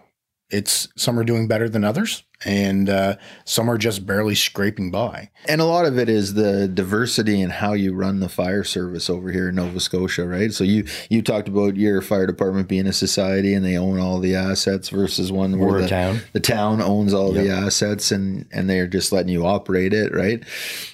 [0.49, 5.29] it's some are doing better than others and uh, some are just barely scraping by.
[5.47, 9.09] And a lot of it is the diversity in how you run the fire service
[9.09, 10.53] over here in Nova Scotia, right?
[10.53, 14.19] So you you talked about your fire department being a society and they own all
[14.19, 16.19] the assets versus one where the town.
[16.33, 20.43] the town owns all the assets and and they're just letting you operate it, right?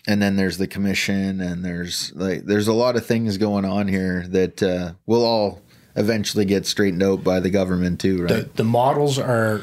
[0.07, 3.87] And then there's the commission and there's like there's a lot of things going on
[3.89, 5.61] here that uh, will all
[5.95, 8.55] eventually get straightened out by the government too, The, right?
[8.55, 9.61] the models are,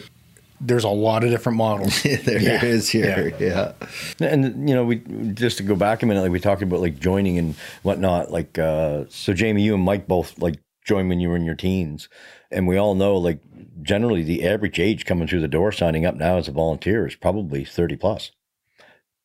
[0.60, 2.02] there's a lot of different models.
[2.24, 2.64] there Yeah.
[2.64, 3.72] is here, yeah.
[4.20, 4.96] And you know, we
[5.34, 8.30] just to go back a minute, like we talked about like joining and whatnot.
[8.30, 11.54] Like, uh, so Jamie, you and Mike both like joined when you were in your
[11.54, 12.08] teens,
[12.50, 13.40] and we all know like
[13.82, 17.14] generally the average age coming through the door signing up now as a volunteer is
[17.14, 18.32] probably thirty plus.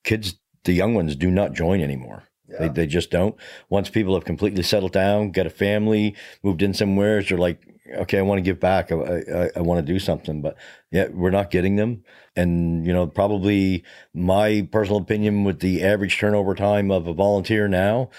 [0.04, 2.24] Kids, the young ones, do not join anymore.
[2.60, 3.36] They, they just don't.
[3.70, 7.60] Once people have completely settled down, got a family, moved in somewhere, they're like,
[7.92, 8.92] okay, I want to give back.
[8.92, 10.42] I, I, I want to do something.
[10.42, 10.56] But
[10.92, 12.04] yeah, we're not getting them.
[12.36, 17.68] And, you know, probably my personal opinion with the average turnover time of a volunteer
[17.68, 18.10] now,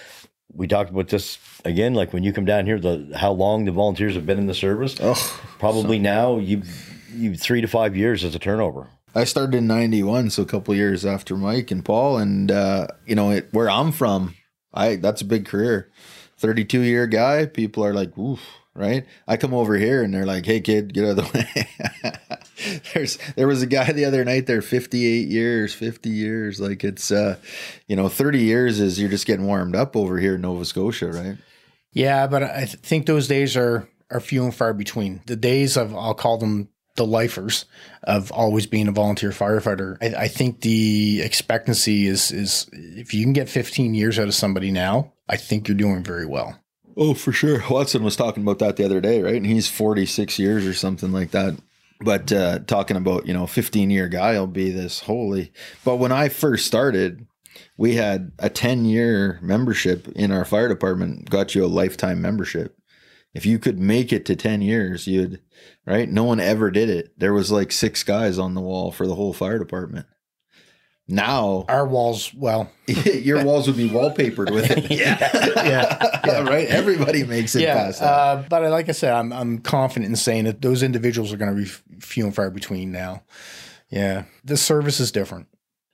[0.52, 3.72] we talked about this again, like when you come down here, the how long the
[3.72, 4.96] volunteers have been in the service.
[5.00, 5.14] Oh,
[5.58, 6.62] Probably now you
[7.12, 8.88] you three to five years as a turnover.
[9.16, 13.14] I started in '91, so a couple years after Mike and Paul, and uh, you
[13.14, 14.34] know it, where I'm from,
[14.72, 15.90] I that's a big career.
[16.36, 18.40] 32 year guy, people are like, "Oof!"
[18.76, 19.06] Right?
[19.28, 21.46] I come over here and they're like, "Hey, kid, get out of the
[22.64, 26.60] way." There's there was a guy the other night there, 58 years, 50 years.
[26.60, 27.36] Like it's, uh,
[27.86, 31.10] you know, 30 years is you're just getting warmed up over here in Nova Scotia,
[31.12, 31.36] right?
[31.92, 35.22] Yeah, but I th- think those days are are few and far between.
[35.26, 37.64] The days of I'll call them the lifers
[38.04, 39.96] of always being a volunteer firefighter.
[40.00, 44.34] I, I think the expectancy is is if you can get 15 years out of
[44.34, 46.58] somebody now, I think you're doing very well.
[46.96, 47.62] Oh, for sure.
[47.70, 49.36] Watson was talking about that the other day, right?
[49.36, 51.58] And he's 46 years or something like that.
[52.00, 55.52] But uh, talking about, you know, 15 year guy will be this holy.
[55.84, 57.26] But when I first started,
[57.76, 62.76] we had a 10 year membership in our fire department, got you a lifetime membership.
[63.32, 65.40] If you could make it to 10 years, you'd,
[65.86, 66.08] right?
[66.08, 67.18] No one ever did it.
[67.18, 70.06] There was like six guys on the wall for the whole fire department.
[71.06, 74.90] Now, Our walls, well, your walls would be wallpapered with it.
[74.90, 75.18] yeah,
[76.26, 76.40] yeah.
[76.44, 76.66] right?
[76.66, 80.62] Everybody makes it yeah, uh, but like I said, I'm I'm confident in saying that
[80.62, 81.68] those individuals are going to be
[82.00, 83.22] few and far between now.
[83.90, 85.48] Yeah, the service is different.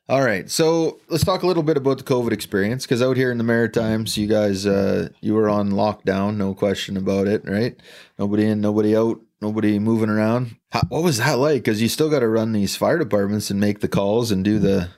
[0.09, 3.33] All right, so let's talk a little bit about the COVID experience because out here
[3.33, 7.77] in the Maritimes, you guys, uh, you were on lockdown, no question about it, right?
[8.19, 10.57] Nobody in, nobody out, nobody moving around.
[10.71, 11.63] How, what was that like?
[11.63, 14.59] Because you still got to run these fire departments and make the calls and do
[14.59, 14.91] the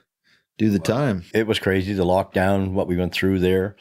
[0.62, 1.25] do the time.
[1.35, 3.75] It was crazy, the lockdown, what we went through there.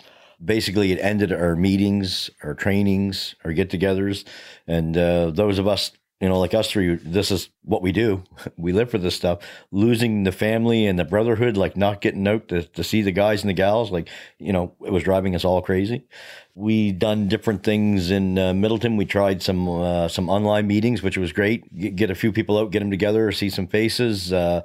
[0.43, 4.25] Basically, it ended our meetings, our trainings, our get togethers.
[4.65, 8.23] And uh, those of us, you know, like us three, this is what we do.
[8.57, 9.39] We live for this stuff.
[9.71, 13.41] Losing the family and the brotherhood, like not getting out to, to see the guys
[13.41, 14.07] and the gals, like,
[14.37, 16.05] you know, it was driving us all crazy.
[16.53, 18.97] We done different things in uh, Middleton.
[18.97, 21.95] We tried some uh, some online meetings, which was great.
[21.95, 24.31] Get, a few people out, get them together, see some faces.
[24.31, 24.61] Uh,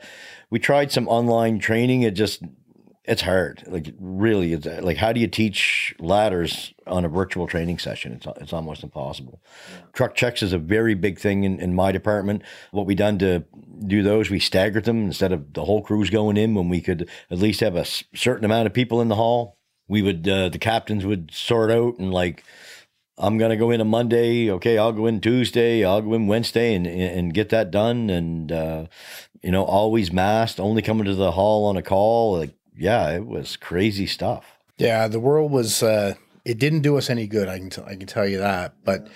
[0.51, 2.03] we tried some online training.
[2.03, 2.43] It just
[3.07, 3.63] it's hard.
[3.67, 8.13] Like really, it's like how do you teach ladders on a virtual training session?
[8.13, 9.41] It's it's almost impossible.
[9.93, 12.43] Truck checks is a very big thing in, in my department.
[12.73, 13.45] What we done to
[13.87, 17.09] do those, we staggered them instead of the whole crews going in when we could
[17.31, 19.57] at least have a certain amount of people in the hall.
[19.87, 22.45] We would uh, the captains would sort out and like.
[23.19, 24.51] I'm gonna go in on Monday.
[24.51, 25.83] Okay, I'll go in Tuesday.
[25.83, 28.11] I'll go in Wednesday and and get that done.
[28.11, 28.87] And uh,
[29.43, 32.37] you know, always masked, only coming to the hall on a call.
[32.37, 34.59] Like, yeah, it was crazy stuff.
[34.79, 35.83] Yeah, the world was.
[35.83, 37.49] Uh, it didn't do us any good.
[37.49, 38.75] I can t- I can tell you that.
[38.85, 39.09] But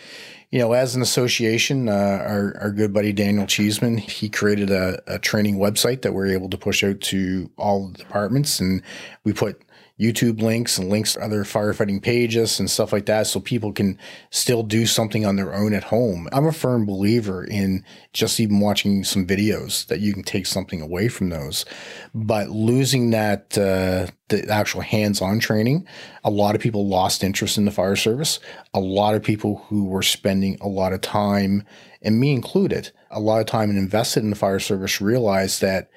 [0.50, 5.00] you know, as an association, uh, our our good buddy Daniel Cheeseman, he created a,
[5.06, 8.82] a training website that we're able to push out to all the departments, and
[9.24, 9.62] we put
[10.00, 13.98] YouTube links and links to other firefighting pages and stuff like that so people can
[14.30, 16.26] still do something on their own at home.
[16.32, 17.84] I'm a firm believer in
[18.14, 21.66] just even watching some videos that you can take something away from those.
[22.14, 25.86] But losing that, uh, the actual hands on training,
[26.24, 28.40] a lot of people lost interest in the fire service.
[28.72, 31.64] A lot of people who were spending a lot of time,
[32.00, 35.90] and me included, a lot of time and invested in the fire service realized that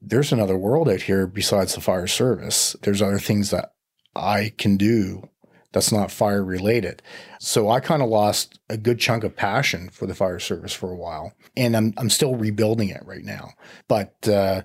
[0.00, 2.76] there's another world out here besides the fire service.
[2.82, 3.72] There's other things that
[4.14, 5.28] I can do
[5.72, 7.02] that's not fire related.
[7.38, 10.90] So I kind of lost a good chunk of passion for the fire service for
[10.90, 13.50] a while, and I'm I'm still rebuilding it right now.
[13.86, 14.62] But uh,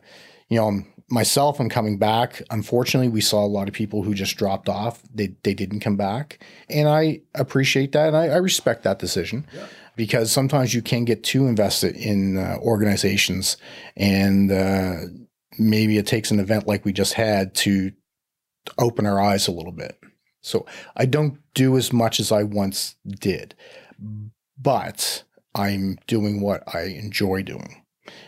[0.48, 2.42] you know, I'm, myself, I'm coming back.
[2.50, 5.02] Unfortunately, we saw a lot of people who just dropped off.
[5.14, 9.46] They they didn't come back, and I appreciate that, and I, I respect that decision.
[9.54, 9.68] Yeah
[9.98, 13.58] because sometimes you can get too invested in uh, organizations
[13.96, 14.96] and uh,
[15.58, 17.92] maybe it takes an event like we just had to
[18.78, 19.98] open our eyes a little bit.
[20.42, 23.56] So I don't do as much as I once did,
[24.60, 27.84] but I'm doing what I enjoy doing.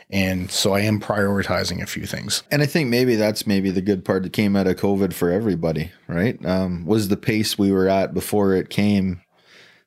[0.09, 2.43] And so I am prioritizing a few things.
[2.51, 5.31] And I think maybe that's maybe the good part that came out of COVID for
[5.31, 6.43] everybody, right?
[6.45, 9.21] Um, was the pace we were at before it came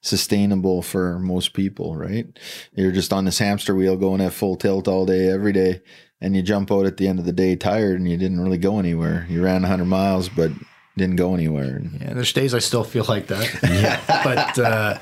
[0.00, 2.26] sustainable for most people, right?
[2.74, 5.80] You're just on this hamster wheel going at full tilt all day, every day
[6.20, 8.58] and you jump out at the end of the day tired and you didn't really
[8.58, 9.26] go anywhere.
[9.28, 10.50] You ran 100 miles, but
[10.96, 11.82] didn't go anywhere.
[12.00, 13.58] Yeah, there's days I still feel like that.
[13.62, 14.00] yeah.
[14.24, 14.98] but uh,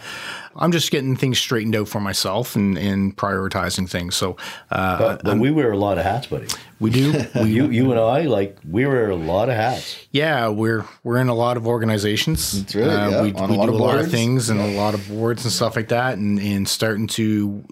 [0.56, 4.16] I'm just getting things straightened out for myself and, and prioritizing things.
[4.16, 4.36] So,
[4.70, 6.48] uh, but, but we wear a lot of hats, buddy.
[6.80, 7.12] We do.
[7.34, 10.06] We, you, you and I, like, we wear a lot of hats.
[10.10, 12.62] Yeah, we're we're in a lot of organizations.
[12.62, 12.84] That's right.
[12.84, 13.22] Uh, yeah.
[13.22, 15.76] We, we a do a lot of things and a lot of boards and stuff
[15.76, 17.64] like that, and, and starting to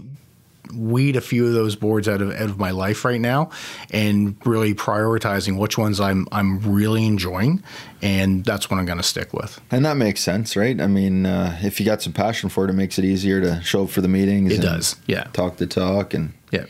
[0.74, 3.50] weed a few of those boards out of out of my life right now,
[3.90, 7.62] and really prioritizing which ones I'm I'm really enjoying,
[8.00, 9.60] and that's what I'm going to stick with.
[9.70, 10.80] And that makes sense, right?
[10.80, 13.62] I mean, uh, if you got some passion for it, it makes it easier to
[13.62, 14.52] show up for the meetings.
[14.52, 15.24] It does, yeah.
[15.32, 16.66] Talk the talk, and yeah.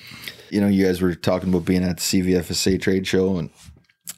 [0.51, 3.49] You know, you guys were talking about being at the CVFSA trade show, and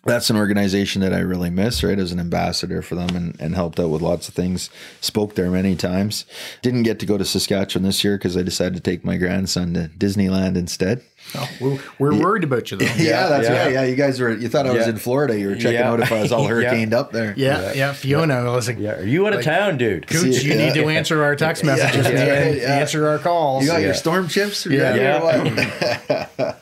[0.05, 1.99] that's an organization that I really miss, right?
[1.99, 4.71] As an ambassador for them and, and helped out with lots of things.
[5.01, 6.27] Spoke there many times.
[6.63, 9.75] Didn't get to go to Saskatchewan this year because I decided to take my grandson
[9.75, 11.03] to Disneyland instead.
[11.37, 12.23] Oh, we're, we're yeah.
[12.23, 12.85] worried about you though.
[12.85, 13.65] yeah, yeah, that's yeah.
[13.65, 13.73] right.
[13.73, 14.31] Yeah, you guys were.
[14.31, 15.39] You thought I was in Florida.
[15.39, 17.35] You were checking out if I was all hurricaned up there.
[17.37, 17.93] Yeah, yeah.
[17.93, 20.07] Fiona, I was like, "Yeah, are you out of like, town, dude?
[20.07, 23.65] Cooch, you need to answer our text messages and answer our calls.
[23.65, 24.67] You got your storm chips?
[24.67, 24.95] Yeah.
[24.95, 26.55] yeah.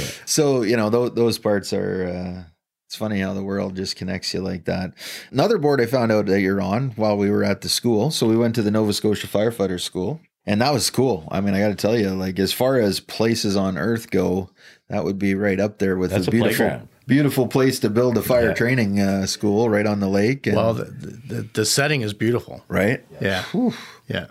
[0.26, 2.06] so you know those, those parts are.
[2.06, 2.50] Uh,
[2.90, 4.94] it's funny how the world just connects you like that.
[5.30, 8.10] Another board I found out that you're on while we were at the school.
[8.10, 11.28] So we went to the Nova Scotia Firefighter School, and that was cool.
[11.30, 14.50] I mean, I got to tell you, like as far as places on Earth go,
[14.88, 16.88] that would be right up there with That's a beautiful, playground.
[17.06, 18.54] beautiful place to build a fire yeah.
[18.54, 20.48] training uh, school right on the lake.
[20.48, 23.04] And, well, the, the, the setting is beautiful, right?
[23.20, 23.70] Yeah, yeah.
[24.08, 24.26] yeah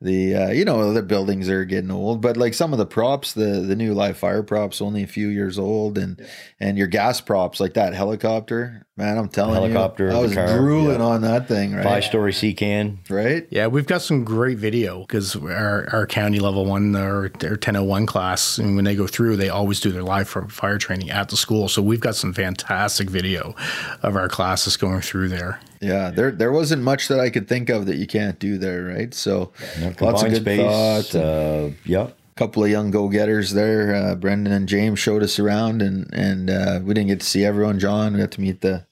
[0.00, 3.32] the uh, you know the buildings are getting old but like some of the props
[3.32, 6.26] the the new live fire props only a few years old and yeah.
[6.60, 10.58] and your gas props like that helicopter Man, I'm telling Helicopter, you, I was car,
[10.58, 11.06] drooling yeah.
[11.06, 11.84] on that thing, right?
[11.84, 12.98] Five story sea can.
[13.08, 13.46] Right?
[13.48, 18.06] Yeah, we've got some great video because our, our county level one or their 1001
[18.06, 21.36] class, and when they go through, they always do their live fire training at the
[21.36, 21.68] school.
[21.68, 23.54] So we've got some fantastic video
[24.02, 25.60] of our classes going through there.
[25.80, 28.82] Yeah, there there wasn't much that I could think of that you can't do there,
[28.82, 29.14] right?
[29.14, 29.52] So
[30.00, 30.60] lots of good space.
[30.60, 31.14] thoughts.
[31.14, 32.08] Uh, yeah.
[32.38, 33.92] Couple of young go-getters there.
[33.92, 37.44] Uh, Brendan and James showed us around, and and uh, we didn't get to see
[37.44, 37.80] everyone.
[37.80, 38.86] John, we got to meet the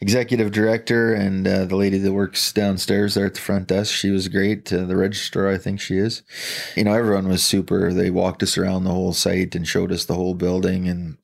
[0.00, 3.94] executive director and uh, the lady that works downstairs there at the front desk.
[3.94, 4.72] She was great.
[4.72, 6.22] Uh, the registrar, I think she is.
[6.74, 7.92] You know, everyone was super.
[7.92, 11.18] They walked us around the whole site and showed us the whole building and.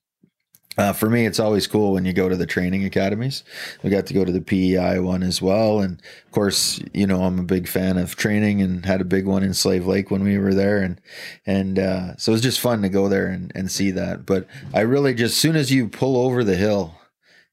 [0.77, 3.45] Uh, for me, it's always cool when you go to the training academies.
[3.83, 7.23] We got to go to the PEI one as well, and of course, you know
[7.23, 10.25] I'm a big fan of training and had a big one in Slave Lake when
[10.25, 11.01] we were there, and
[11.47, 14.27] and uh, so it was just fun to go there and, and see that.
[14.27, 16.95] But I really just as soon as you pull over the hill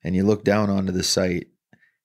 [0.04, 1.46] and you look down onto the site,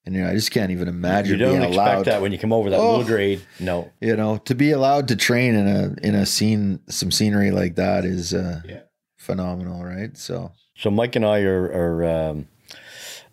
[0.04, 2.04] and you know I just can't even imagine You don't being expect allowed.
[2.06, 3.02] that when you come over that Oh.
[3.04, 3.40] grade.
[3.58, 3.90] No.
[4.02, 7.76] You know, to be allowed to train in a in a scene some scenery like
[7.76, 8.80] that is uh, Yeah.
[9.16, 10.14] phenomenal, right?
[10.16, 12.48] So So Mike and I are, are um,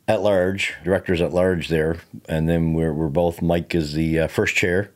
[0.07, 1.97] at large, directors at large there,
[2.29, 3.41] and then we're, we're both.
[3.41, 4.91] Mike is the uh, first chair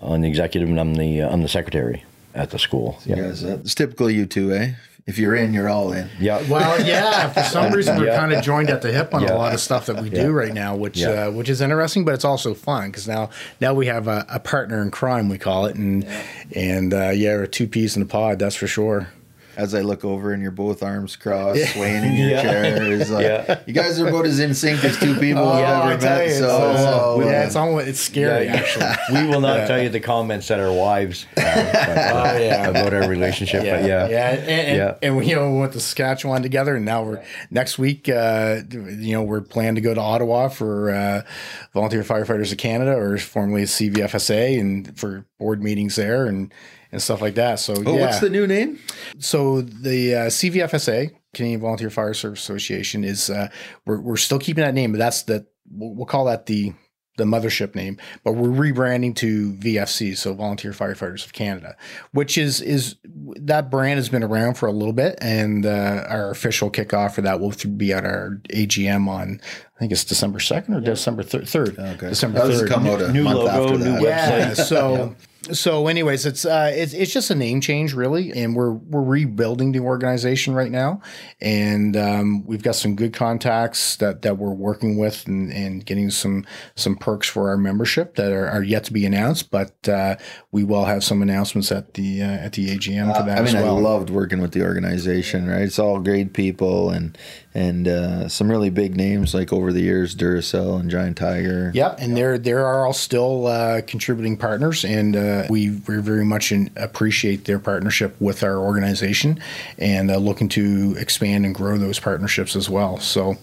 [0.00, 2.98] on the executive, and I'm the uh, I'm the secretary at the school.
[3.06, 4.72] Yeah, guys, uh, it's typical you two, eh?
[5.06, 6.10] If you're in, you're all in.
[6.18, 6.42] Yeah.
[6.50, 8.16] Well, yeah, for some reason we're Yeah.
[8.18, 9.34] kind of joined at the hip on Yeah.
[9.34, 10.26] a lot of stuff that we do Yeah.
[10.26, 11.28] right now, which Yeah.
[11.28, 14.40] uh, which is interesting, but it's also fun because now now we have a, a
[14.40, 16.04] partner in crime, we call it, and
[16.56, 19.08] and uh, yeah, we're two peas in a pod, that's for sure.
[19.56, 22.42] As I look over and you're both arms crossed, swaying in your Yeah.
[22.42, 23.60] chair, is like Yeah.
[23.66, 26.28] you guys are about as in sync as two people I've I ever tell met.
[26.28, 28.56] you, So, it's, uh, yeah, it's almost it's scary Yeah.
[28.56, 28.86] actually.
[29.22, 32.68] We will not tell you the comments that our wives have but, uh, Oh, yeah.
[32.68, 34.08] about our relationship, but yeah.
[34.08, 34.94] yeah, and, and, Yeah.
[35.02, 38.08] and we you know we went to Saskatchewan together, and now we're next week.
[38.08, 41.22] Uh, you know, we're planning to go to Ottawa for uh,
[41.72, 46.52] Volunteer Firefighters of Canada, or formerly CVFSA, and for board meetings there and
[46.96, 47.58] and stuff like that.
[47.60, 48.78] So oh, yeah, what's the new name?
[49.18, 53.48] so the uh, CVFSA, Canadian Volunteer Fire Service Association, is uh,
[53.84, 56.72] we're we're still keeping that name, but that's the we'll, we'll call that the
[57.18, 61.76] the mothership name, but we're rebranding to VFC, so Volunteer Firefighters of Canada,
[62.12, 66.30] which is is that brand has been around for a little bit, and uh, our
[66.30, 69.40] official kickoff for that will be at our AGM on
[69.76, 71.78] I think it's December second or December third.
[71.78, 72.70] Okay, December third.
[72.70, 74.02] come out a New month logo, after new website.
[74.02, 74.54] Yeah.
[74.54, 75.14] So
[75.52, 79.72] so anyways, it's uh it's it's just a name change really, and we're we're rebuilding
[79.72, 81.00] the organization right now,
[81.40, 86.10] and um, we've got some good contacts that that we're working with and, and getting
[86.10, 90.16] some some perks for our membership that are, are yet to be announced, but uh,
[90.52, 93.54] we will have some announcements at the uh, at the AGM for that I mean,
[93.56, 93.76] as well.
[93.76, 95.48] I loved working with the organization.
[95.48, 97.16] Right, it's all great people and
[97.56, 101.70] and uh, some really big names like over the years, Duracell and Giant Tiger.
[101.72, 106.24] Yep, and they're they are all still uh, contributing partners, and uh, we very very
[106.24, 109.40] much in, appreciate their partnership with our organization,
[109.78, 112.98] and uh, looking to expand and grow those partnerships as well.
[112.98, 113.36] So,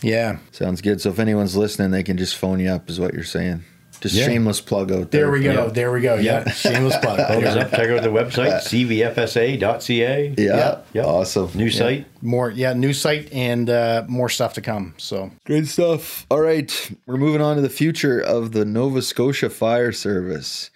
[0.00, 1.02] yeah, Sounds good.
[1.02, 3.62] So if anyone's listening, they can just phone you up, is what you're saying.
[4.04, 4.26] Just Yeah.
[4.26, 5.22] shameless plug out there.
[5.22, 5.72] there we go, Yeah.
[5.72, 6.16] there we go.
[6.16, 7.16] Yeah, shameless plug.
[7.28, 10.34] Phone us up, check out the website, cvfsa.ca.
[10.36, 11.02] Yeah, Yeah.
[11.04, 11.48] awesome.
[11.54, 12.04] New site.
[12.20, 14.92] More, yeah, new site and uh, more stuff to come.
[14.98, 16.26] So, Good stuff.
[16.30, 20.68] All right, we're moving on to the future of the Nova Scotia Fire Service.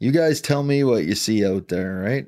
[0.00, 2.26] You guys tell me what you see out there, right?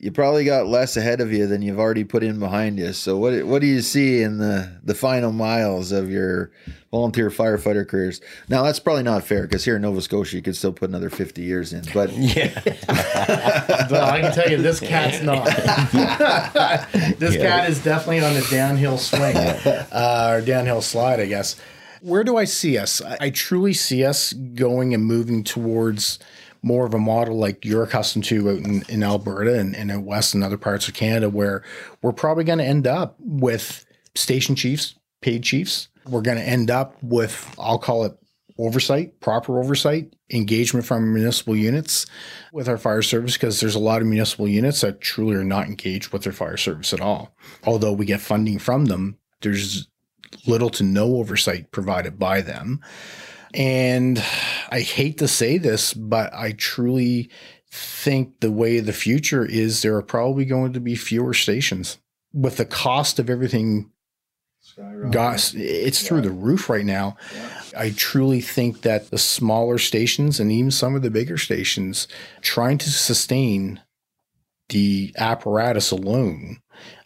[0.00, 2.92] You probably got less ahead of you than you've already put in behind you.
[2.92, 6.52] So what what do you see in the the final miles of your
[6.92, 8.20] volunteer firefighter careers?
[8.48, 11.10] Now that's probably not fair because here in Nova Scotia you could still put another
[11.10, 11.82] 50 years in.
[11.92, 12.62] But Yeah.
[13.90, 15.46] well, I can tell you this cat's not.
[17.18, 21.56] this cat is definitely on the downhill swing uh, or downhill slide, I guess.
[22.02, 23.02] Where do I see us?
[23.02, 26.20] I, I truly see us going and moving towards
[26.62, 30.04] more of a model like you're accustomed to out in, in Alberta and, and in
[30.04, 31.62] West and other parts of Canada, where
[32.02, 35.88] we're probably going to end up with station chiefs, paid chiefs.
[36.08, 38.16] We're going to end up with, I'll call it
[38.58, 42.06] oversight, proper oversight, engagement from municipal units
[42.52, 45.66] with our fire service because there's a lot of municipal units that truly are not
[45.66, 47.34] engaged with their fire service at all.
[47.64, 49.88] Although we get funding from them, there's
[50.46, 52.80] little to no oversight provided by them.
[53.54, 54.22] And
[54.70, 57.30] I hate to say this, but I truly
[57.70, 61.98] think the way of the future is there are probably going to be fewer stations.
[62.32, 63.90] With the cost of everything
[65.10, 67.16] got it's through the roof right now.
[67.76, 72.08] I truly think that the smaller stations and even some of the bigger stations
[72.40, 73.80] trying to sustain
[74.68, 76.58] the apparatus alone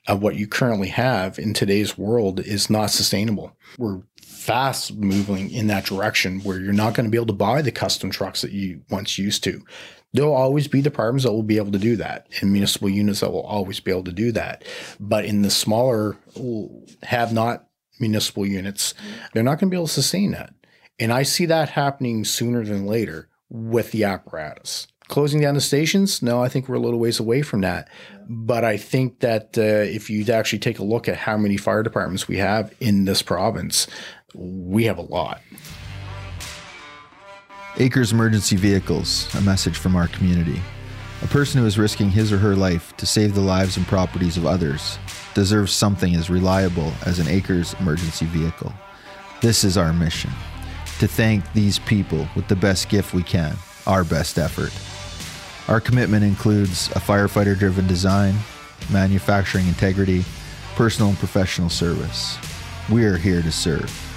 [0.09, 3.57] of what you currently have in today's world is not sustainable.
[3.79, 4.03] We're
[4.43, 7.71] fast moving in that direction where you're not going to be able to buy the
[7.71, 9.65] custom trucks that you once used to.
[10.13, 13.31] There'll always be departments that will be able to do that and municipal units that
[13.31, 14.65] will always be able to do that.
[14.99, 16.17] But in the smaller,
[17.05, 17.69] have not
[18.01, 18.95] municipal units,
[19.33, 20.53] they're not going to be able to sustain that.
[20.99, 24.89] And I see that happening sooner than later with the apparatus.
[25.09, 26.23] Closing down the stations?
[26.23, 27.89] No, I think we're a little ways away from that.
[28.29, 31.83] But I think that uh, if you'd actually take a look at how many fire
[31.83, 33.87] departments we have in this province,
[34.35, 35.41] we have a lot.
[37.79, 40.61] Acres Emergency Vehicles, a message from our community.
[41.23, 44.37] A person who is risking his or her life to save the lives and properties
[44.37, 44.99] of others
[45.35, 48.73] deserves something as reliable as an Acres emergency vehicle.
[49.41, 50.31] This is our mission
[50.99, 53.57] to thank these people with the best gift we can,
[53.87, 54.73] our best effort.
[55.73, 58.35] Our commitment includes a firefighter driven design,
[58.91, 60.25] manufacturing integrity,
[60.75, 62.37] personal and professional service.
[62.91, 64.12] We are here to serve.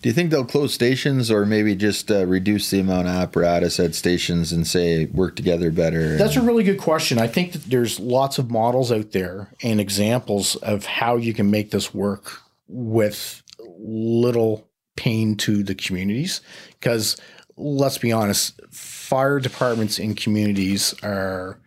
[0.00, 3.78] Do you think they'll close stations or maybe just uh, reduce the amount of apparatus
[3.78, 6.16] at stations and say work together better?
[6.16, 7.18] That's a really good question.
[7.18, 11.50] I think that there's lots of models out there and examples of how you can
[11.50, 12.40] make this work
[12.70, 16.40] with little pain to the communities.
[16.78, 17.16] Because
[17.56, 21.60] let's be honest, fire departments in communities are,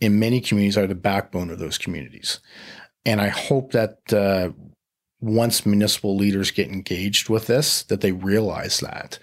[0.00, 2.40] in many communities, are the backbone of those communities.
[3.04, 4.50] And I hope that uh,
[5.20, 9.18] once municipal leaders get engaged with this, that they realize that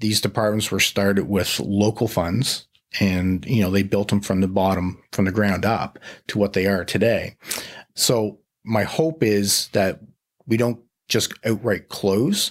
[0.00, 2.66] these departments were started with local funds
[3.00, 6.54] and you know they built them from the bottom from the ground up to what
[6.54, 7.36] they are today
[7.94, 10.00] so my hope is that
[10.48, 12.50] we don't just outright close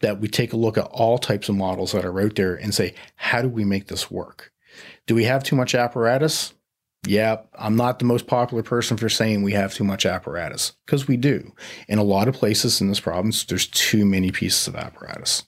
[0.00, 2.74] that we take a look at all types of models that are out there and
[2.74, 4.52] say how do we make this work
[5.06, 6.52] do we have too much apparatus
[7.06, 11.06] yeah, I'm not the most popular person for saying we have too much apparatus because
[11.06, 11.52] we do.
[11.88, 15.44] In a lot of places in this province, there's too many pieces of apparatus.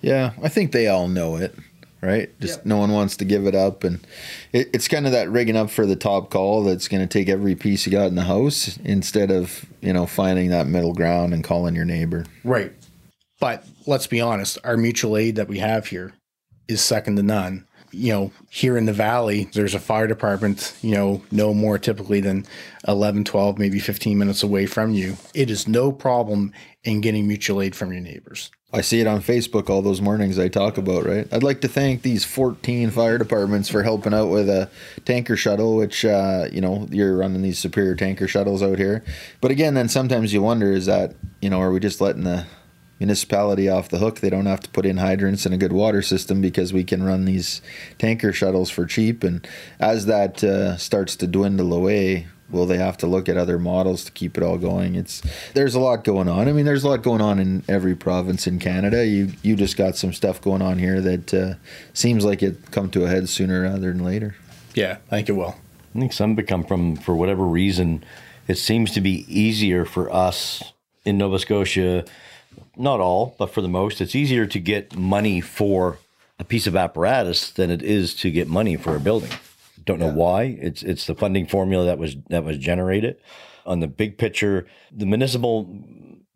[0.00, 1.54] Yeah, I think they all know it,
[2.02, 2.38] right?
[2.40, 2.66] Just yep.
[2.66, 3.84] no one wants to give it up.
[3.84, 4.04] And
[4.52, 7.28] it, it's kind of that rigging up for the top call that's going to take
[7.28, 11.32] every piece you got in the house instead of, you know, finding that middle ground
[11.32, 12.26] and calling your neighbor.
[12.44, 12.72] Right.
[13.40, 16.12] But let's be honest, our mutual aid that we have here
[16.68, 20.92] is second to none you know, here in the valley, there's a fire department, you
[20.92, 22.46] know, no more typically than
[22.88, 25.16] 11, 12, maybe 15 minutes away from you.
[25.34, 26.52] It is no problem
[26.84, 28.50] in getting mutual aid from your neighbors.
[28.74, 31.28] I see it on Facebook all those mornings I talk about, right?
[31.30, 34.70] I'd like to thank these 14 fire departments for helping out with a
[35.04, 39.04] tanker shuttle, which, uh, you know, you're running these superior tanker shuttles out here.
[39.42, 42.46] But again, then sometimes you wonder is that, you know, are we just letting the
[43.02, 44.20] municipality off the hook.
[44.20, 47.02] They don't have to put in hydrants and a good water system because we can
[47.02, 47.60] run these
[47.98, 49.24] tanker shuttles for cheap.
[49.24, 49.44] And
[49.80, 54.04] as that uh, starts to dwindle away, will they have to look at other models
[54.04, 54.94] to keep it all going?
[54.94, 55.20] It's
[55.52, 56.48] there's a lot going on.
[56.48, 59.04] I mean, there's a lot going on in every province in Canada.
[59.04, 61.54] You you just got some stuff going on here that uh,
[61.94, 64.36] seems like it come to a head sooner rather than later.
[64.74, 65.56] Yeah, I think it will.
[65.92, 68.04] I think some become from for whatever reason.
[68.46, 70.72] It seems to be easier for us
[71.04, 72.04] in Nova Scotia
[72.76, 75.98] not all, but for the most, it's easier to get money for
[76.38, 79.30] a piece of apparatus than it is to get money for a building.
[79.84, 80.14] Don't know yeah.
[80.14, 80.42] why.
[80.60, 83.16] It's it's the funding formula that was that was generated.
[83.66, 85.68] On the big picture, the municipal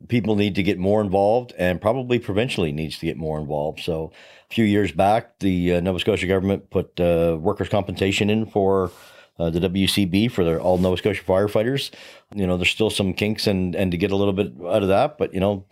[0.09, 3.81] people need to get more involved, and probably provincially needs to get more involved.
[3.81, 4.13] So,
[4.49, 8.91] a few years back, the uh, Nova Scotia government put uh, workers' compensation in for
[9.39, 11.91] uh, the WCB for their all Nova Scotia firefighters.
[12.35, 14.89] You know, there's still some kinks and and to get a little bit out of
[14.89, 15.65] that, but you know,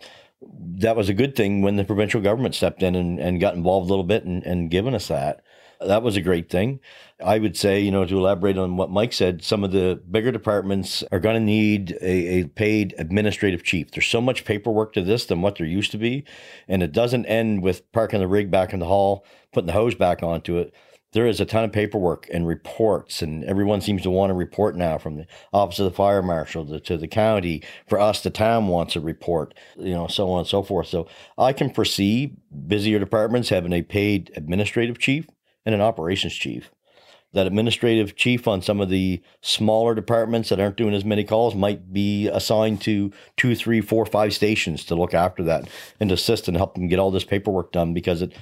[0.77, 3.87] that was a good thing when the provincial government stepped in and, and got involved
[3.87, 5.41] a little bit and, and given us that.
[5.81, 6.79] That was a great thing.
[7.23, 10.31] I would say, you know, to elaborate on what Mike said, some of the bigger
[10.31, 13.91] departments are going to need a, a, paid administrative chief.
[13.91, 16.23] There's so much paperwork to this than what there used to be.
[16.67, 19.95] And it doesn't end with parking the rig back in the hall, putting the hose
[19.95, 20.73] back onto it
[21.15, 24.75] there is a ton of paperwork and reports, and everyone seems to want to report
[24.75, 27.63] now from the office of the fire marshal to, to the county.
[27.87, 30.87] For us, the town wants a report, you know, so on and so forth.
[30.87, 31.07] So
[31.37, 32.35] I can foresee
[32.67, 35.25] busier departments having a paid administrative chief
[35.65, 36.69] and an operations chief.
[37.31, 41.55] That administrative chief on some of the smaller departments that aren't doing as many calls
[41.55, 46.49] might be assigned to two, three, four, five stations to look after that and assist
[46.49, 48.33] and help them get all this paperwork done because it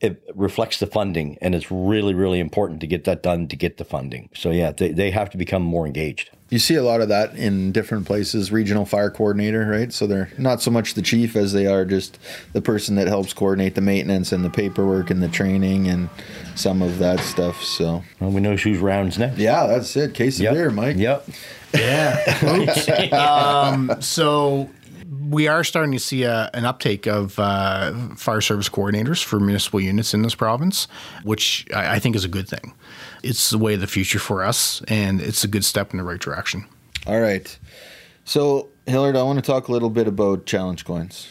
[0.00, 3.76] it reflects the funding, and it's really, really important to get that done to get
[3.78, 4.28] the funding.
[4.34, 6.30] So yeah, they, they have to become more engaged.
[6.50, 9.92] You see a lot of that in different places, regional fire coordinator, right?
[9.92, 12.18] So they're not so much the chief as they are just
[12.52, 16.10] the person that helps coordinate the maintenance and the paperwork and the training and
[16.54, 17.62] some of that stuff.
[17.62, 19.38] So Well, we know who's rounds next.
[19.38, 20.12] yeah, that's it.
[20.14, 20.52] Case of Yep.
[20.54, 20.96] beer, Mike.
[20.96, 21.28] Yep.
[21.72, 23.10] Yeah.
[23.12, 24.68] Um, so
[25.20, 29.80] we are starting to see a, an uptake of uh, fire service coordinators for municipal
[29.80, 30.88] units in this province,
[31.22, 32.74] which I, I think is a good thing.
[33.22, 36.04] It's the way of the future for us, and it's a good step in the
[36.04, 36.66] right direction.
[37.06, 37.58] All right.
[38.24, 41.28] So Hilliard, I want to talk a little bit about challenge coins.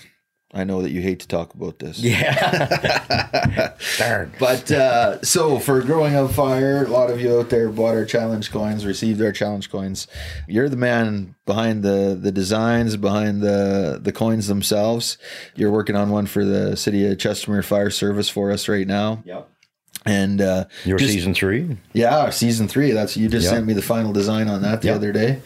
[0.55, 1.97] I know that you hate to talk about this.
[1.99, 3.73] Yeah.
[3.97, 4.31] Darn.
[4.39, 8.05] But uh, so for growing up fire, a lot of you out there bought our
[8.05, 10.07] challenge coins, received our challenge coins.
[10.47, 15.17] You're the man behind the the designs, behind the the coins themselves.
[15.55, 19.23] You're working on one for the city of Chestermere Fire Service for us right now,
[19.25, 19.49] Yep.
[20.05, 21.77] And uh, Your just- season three.
[21.93, 22.91] yeah, season three.
[22.91, 23.51] That's you just Yeah.
[23.51, 24.95] sent me the final design on that the Yeah.
[24.95, 25.39] other day.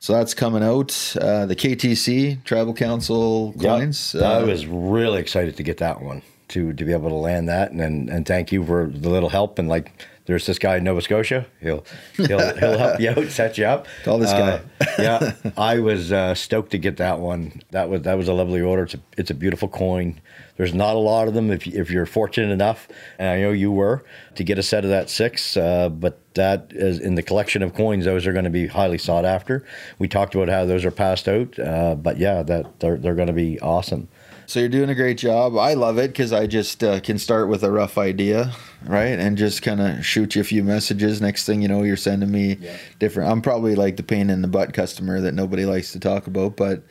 [0.00, 1.14] So that's coming out.
[1.20, 4.14] Uh, the KTC Tribal Council coins.
[4.14, 7.48] I Uh, was really excited to get that one to to be able to land
[7.48, 9.58] that, and and, and thank you for the little help.
[9.58, 9.90] And like,
[10.26, 11.46] there's this guy in Nova Scotia.
[11.60, 11.84] He'll
[12.16, 13.86] he'll he'll help you out, set you up.
[14.04, 14.60] Call this guy.
[14.80, 17.60] Uh, yeah, I was uh, stoked to get that one.
[17.70, 18.84] That was that was a lovely order.
[18.84, 20.20] It's a it's a beautiful coin.
[20.56, 21.50] There's not a lot of them.
[21.50, 22.86] If if you're fortunate enough,
[23.18, 24.04] and I know you were,
[24.36, 27.74] to get a set of that six, uh, but that is in the collection of
[27.74, 28.04] coins.
[28.04, 29.66] Those are going to be highly sought after.
[29.98, 33.26] We talked about how those are passed out, uh, but yeah, that they're they're going
[33.26, 34.08] to be awesome.
[34.52, 35.56] So you're doing a great job.
[35.56, 38.52] I love it because I just uh, can start with a rough idea,
[38.84, 41.22] right, and just kind of shoot you a few messages.
[41.22, 42.58] Next thing you know, you're sending me
[42.98, 43.30] different.
[43.30, 46.58] I'm probably like the pain in the butt customer that nobody likes to talk about,
[46.58, 46.84] but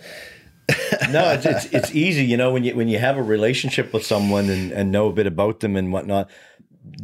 [1.11, 4.03] no, it's, it's it's easy, you know, when you when you have a relationship with
[4.03, 6.31] someone and, and know a bit about them and whatnot.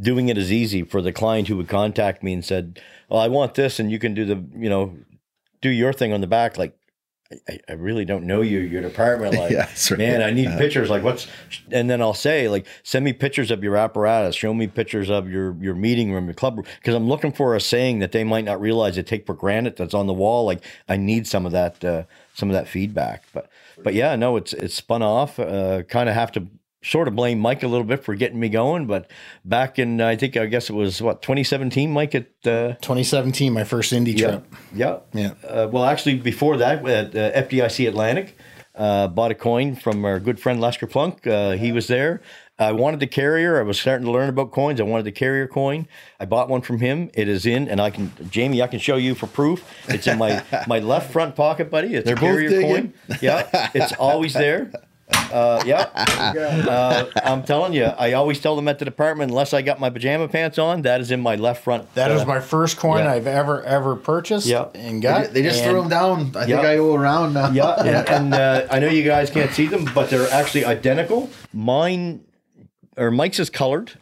[0.02, 3.28] Doing it is easy for the client who would contact me and said, "Well, I
[3.28, 4.98] want this, and you can do the, you know,
[5.62, 6.76] do your thing on the back." Like,
[7.50, 9.36] I, I really don't know you, your department.
[9.38, 9.98] Like, Yeah, right.
[9.98, 10.58] man, I need Uh-huh.
[10.58, 10.90] pictures.
[10.90, 11.28] Like, what's?
[11.72, 14.36] And then I'll say, like, send me pictures of your apparatus.
[14.36, 17.56] Show me pictures of your your meeting room, your club room, because I'm looking for
[17.56, 20.46] a saying that they might not realize they take for granted that's on the wall.
[20.46, 22.04] Like, I need some of that, uh,
[22.34, 23.24] some of that feedback.
[23.34, 23.50] But
[23.84, 25.38] but yeah, no, it's it's spun off.
[25.40, 26.48] Uh, kind of have to
[26.84, 28.88] sort of blame Mike a little bit for getting me going.
[28.88, 29.10] But
[29.44, 32.28] back in, I think I guess it was what 2017, Mike at.
[32.46, 34.56] Uh, 2017, my first Indy yeah, trip.
[34.74, 35.34] yeah, Yeah.
[35.48, 38.38] Uh, well, actually, before that, at uh, FDIC Atlantic,
[38.76, 41.26] uh, bought a coin from our good friend Les Karpluk.
[41.28, 42.22] Uh, he was there.
[42.60, 43.60] I wanted the carrier.
[43.60, 44.80] I was starting to learn about coins.
[44.80, 45.88] I wanted the carrier coin.
[46.20, 47.12] I bought one from him.
[47.14, 49.64] It is in, and I can, Jamie, I can show you for proof.
[49.88, 51.94] It's in my my left front pocket, buddy.
[51.96, 52.94] It's They're a carrier coin.
[53.22, 54.72] Yeah, it's always there.
[55.10, 57.86] Uh, yeah, uh, I'm telling you.
[57.86, 61.00] I always tell them at the department, unless I got my pajama pants on, that
[61.02, 61.94] is in my left front.
[61.96, 63.14] That is uh, my first coin yeah.
[63.14, 64.68] I've ever ever purchased Yeah.
[64.74, 65.34] and got.
[65.34, 66.36] they just and throw them down.
[66.36, 67.52] I think I go around now.
[67.52, 71.30] Yeah, and, and uh, I know you guys can't see them, but they're actually identical.
[71.54, 72.26] Mine
[72.98, 73.94] or Mike's is colored.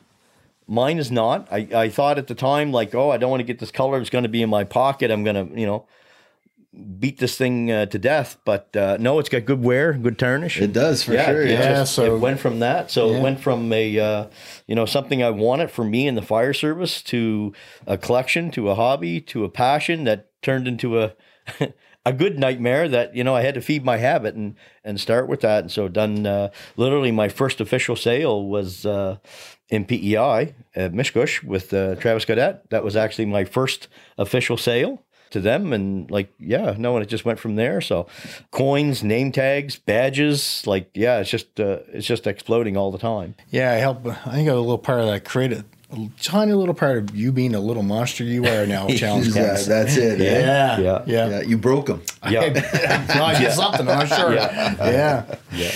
[0.68, 1.48] Mine is not.
[1.52, 4.00] I, I thought at the time, like, oh, I don't want to get this color.
[4.00, 5.12] It's going to be in my pocket.
[5.12, 5.86] I'm going to, you know,
[7.00, 8.38] beat this thing uh, to death.
[8.46, 10.60] But uh, no, it's got good wear, good tarnish.
[10.62, 11.42] It does for yeah, sure.
[11.44, 11.60] it Yeah.
[11.60, 12.92] Yeah, just- so- it went from that.
[12.92, 13.18] So Yeah.
[13.18, 14.26] it went from a, uh,
[14.68, 17.54] you know, something I wanted for me in the fire service to
[17.88, 21.14] a collection, to a hobby, to a passion that turned into a
[22.08, 25.28] a good nightmare that you know I had to feed my habit and and start
[25.28, 25.62] with that.
[25.62, 26.26] And so done.
[26.26, 29.18] Uh, literally, my first official sale was uh,
[29.70, 32.70] in PEI at Mishkush with uh, Travis Godet.
[32.70, 35.02] That was actually my first official sale
[35.32, 38.08] to them and like yeah no and it just went from there so
[38.52, 43.36] coins name tags badges like yeah it's just uh, it's just exploding all the time
[43.50, 44.06] Yeah, I help.
[44.06, 47.16] I think i was a little part of that created a tiny little part of
[47.16, 48.88] you being a little monster you are now.
[49.04, 49.68] Challenge Yeah, coins.
[49.68, 50.20] that's it.
[50.20, 50.24] eh?
[50.42, 51.04] Yeah, Yeah.
[51.06, 51.30] yeah.
[51.30, 52.02] Yeah, you broke them.
[52.30, 52.50] yeah
[53.16, 53.88] well, I did something.
[53.88, 54.34] I'm not sure.
[54.34, 55.36] Yeah.
[55.54, 55.72] yeah.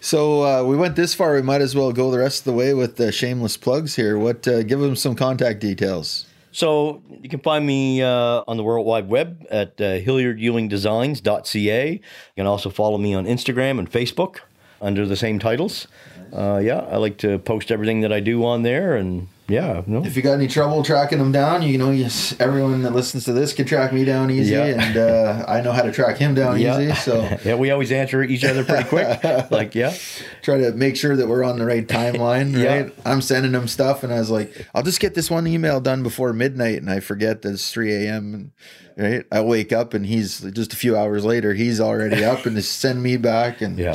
[0.00, 1.34] So uh, we went this far.
[1.34, 4.18] We might as well go the rest of the way with the shameless plugs here.
[4.18, 4.46] What?
[4.48, 6.26] Uh, give them some contact details.
[6.52, 11.92] So you can find me uh, on the World Wide Web at uh, hilliardewingdesigns.ca.
[11.92, 12.00] You
[12.36, 14.40] can also follow me on Instagram and Facebook
[14.80, 15.88] under the same titles.
[16.32, 20.04] Uh, yeah, I like to post everything that I do on there, and yeah, no,
[20.04, 23.32] If you got any trouble tracking them down, you know, yes, everyone that listens to
[23.32, 24.64] this can track me down easy, Yeah.
[24.66, 26.80] and uh, I know how to track him down Yeah.
[26.80, 26.94] easy.
[26.94, 29.22] So yeah, we always answer each other pretty quick.
[29.50, 29.94] like, yeah,
[30.42, 32.52] try to make sure that we're on the right timeline.
[32.62, 32.82] Yeah.
[32.82, 32.94] Right?
[33.04, 36.02] I'm sending him stuff, and I was like, I'll just get this one email done
[36.02, 38.34] before midnight, and I forget that it's 3 a.m.
[38.34, 38.50] And,
[38.96, 39.24] right?
[39.32, 42.78] I wake up, and he's just a few hours later, he's already up, and just
[42.78, 43.94] send me back, and yeah.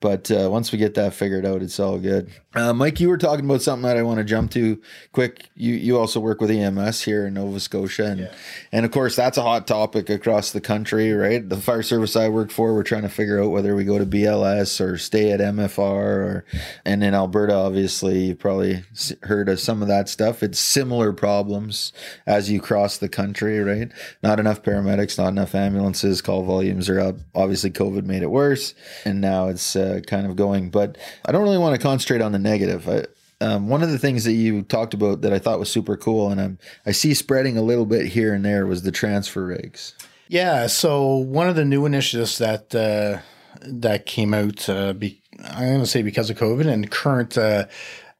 [0.00, 2.30] But uh, once we get that figured out, it's all good.
[2.54, 4.80] Uh, Mike, you were talking about something that I want to jump to
[5.12, 5.50] quick.
[5.54, 8.34] You you also work with EMS here in Nova Scotia, and yeah.
[8.70, 11.46] and of course that's a hot topic across the country, right?
[11.46, 14.06] The fire service I work for, we're trying to figure out whether we go to
[14.06, 16.44] BLS or stay at MFR, or
[16.84, 18.84] and in Alberta, obviously you've probably
[19.24, 20.42] heard of some of that stuff.
[20.42, 21.92] It's similar problems
[22.26, 23.90] as you cross the country, right?
[24.22, 26.22] Not enough paramedics, not enough ambulances.
[26.22, 27.16] Call volumes are up.
[27.34, 28.74] Obviously, COVID made it worse,
[29.04, 30.70] and now it's uh, kind of going.
[30.70, 32.88] But I don't really want to concentrate on the negative.
[32.88, 33.04] I,
[33.40, 36.30] um, one of the things that you talked about that I thought was super cool,
[36.30, 39.94] and I'm, I see spreading a little bit here and there, was the transfer rigs.
[40.28, 40.66] Yeah.
[40.66, 43.20] So one of the new initiatives that uh,
[43.62, 47.66] that came out, uh, be, I'm going to say because of COVID and current uh,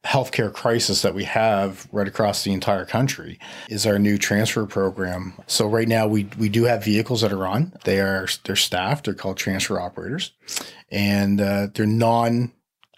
[0.05, 3.37] healthcare crisis that we have right across the entire country
[3.67, 5.33] is our new transfer program.
[5.47, 7.73] So right now we we do have vehicles that are on.
[7.83, 9.05] They are they're staffed.
[9.05, 10.31] They're called transfer operators,
[10.89, 12.53] and uh, they're non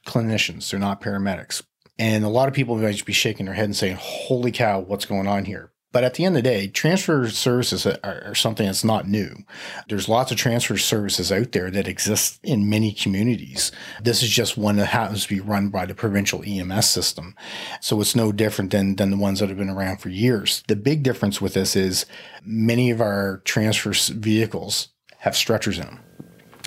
[0.05, 0.69] clinicians.
[0.69, 1.63] They're not paramedics.
[1.97, 4.79] And a lot of people might just be shaking their head and saying, "Holy cow,
[4.79, 8.65] what's going on here?" But at the end of the day, transfer services are, something
[8.65, 9.43] that's not new.
[9.89, 13.71] There's lots of transfer services out there that exist in many communities.
[14.01, 17.35] This is just one that happens to be run by the provincial EMS system.
[17.81, 20.63] So it's no different than, than the ones that have been around for years.
[20.67, 22.05] The big difference with this is
[22.43, 24.89] many of our transfer vehicles
[25.19, 25.99] have stretchers in them.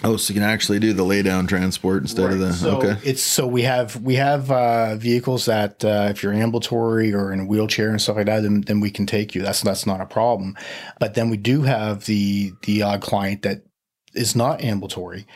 [0.03, 2.33] Oh, so you can actually do the lay down transport instead right.
[2.33, 2.97] of the so okay.
[3.05, 7.41] It's so we have we have uh, vehicles that uh, if you're ambulatory or in
[7.41, 9.43] a wheelchair and stuff like that, then, then we can take you.
[9.43, 10.57] That's that's not a problem.
[10.99, 13.63] But then we do have the the odd client that
[14.15, 15.27] is not ambulatory.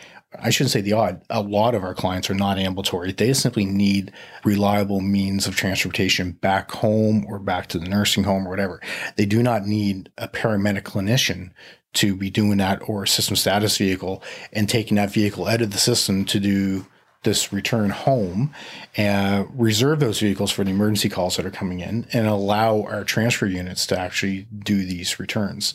[0.41, 1.23] I shouldn't say the odd.
[1.31, 3.13] A lot of our clients are not ambulatory.
[3.13, 4.13] They simply need
[4.45, 8.81] reliable means of transportation back home or back to the nursing home or whatever.
[9.17, 11.53] They do not need a paramedic clinician
[11.95, 14.23] to be doing that or a system status vehicle
[14.53, 16.87] and taking that vehicle out of the system to do
[17.25, 18.55] this return home
[18.97, 23.03] and reserve those vehicles for the emergency calls that are coming in and allow our
[23.03, 25.75] transfer units to actually do these returns.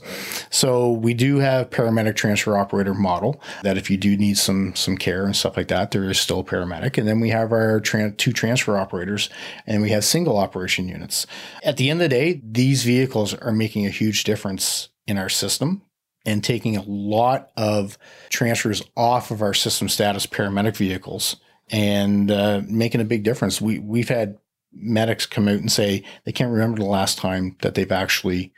[0.50, 4.98] So we do have paramedic transfer operator model that if you do need some some
[4.98, 6.98] care and stuff like that, there is still paramedic.
[6.98, 9.30] And then we have our two transfer operators
[9.68, 11.28] and we have single operation units.
[11.62, 15.30] At the end of the day, these vehicles are making a huge difference in our
[15.30, 15.82] system
[16.26, 17.98] and taking a lot of
[18.30, 21.38] transfers off of our system status paramedic vehicles
[21.70, 23.62] and uh, making a big difference.
[23.62, 24.38] We we've had
[24.72, 28.54] medics come out and say they can't remember the last time that they've actually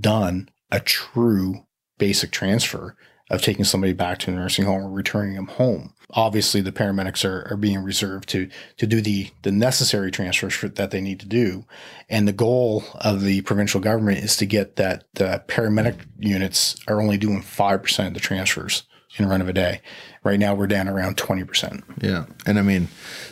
[0.00, 1.66] done a true
[1.98, 2.96] basic transfer
[3.30, 5.94] of taking somebody back to a nursing home or returning them home.
[6.14, 10.68] Obviously, the paramedics are, are being reserved to to do the the necessary transfers for,
[10.68, 11.64] that they need to do,
[12.08, 17.00] and the goal of the provincial government is to get that the paramedic units are
[17.00, 18.82] only doing five percent of the transfers
[19.18, 19.80] in a run of a day.
[20.24, 21.82] Right now, we're down around twenty percent.
[22.00, 22.88] Yeah, and I mean,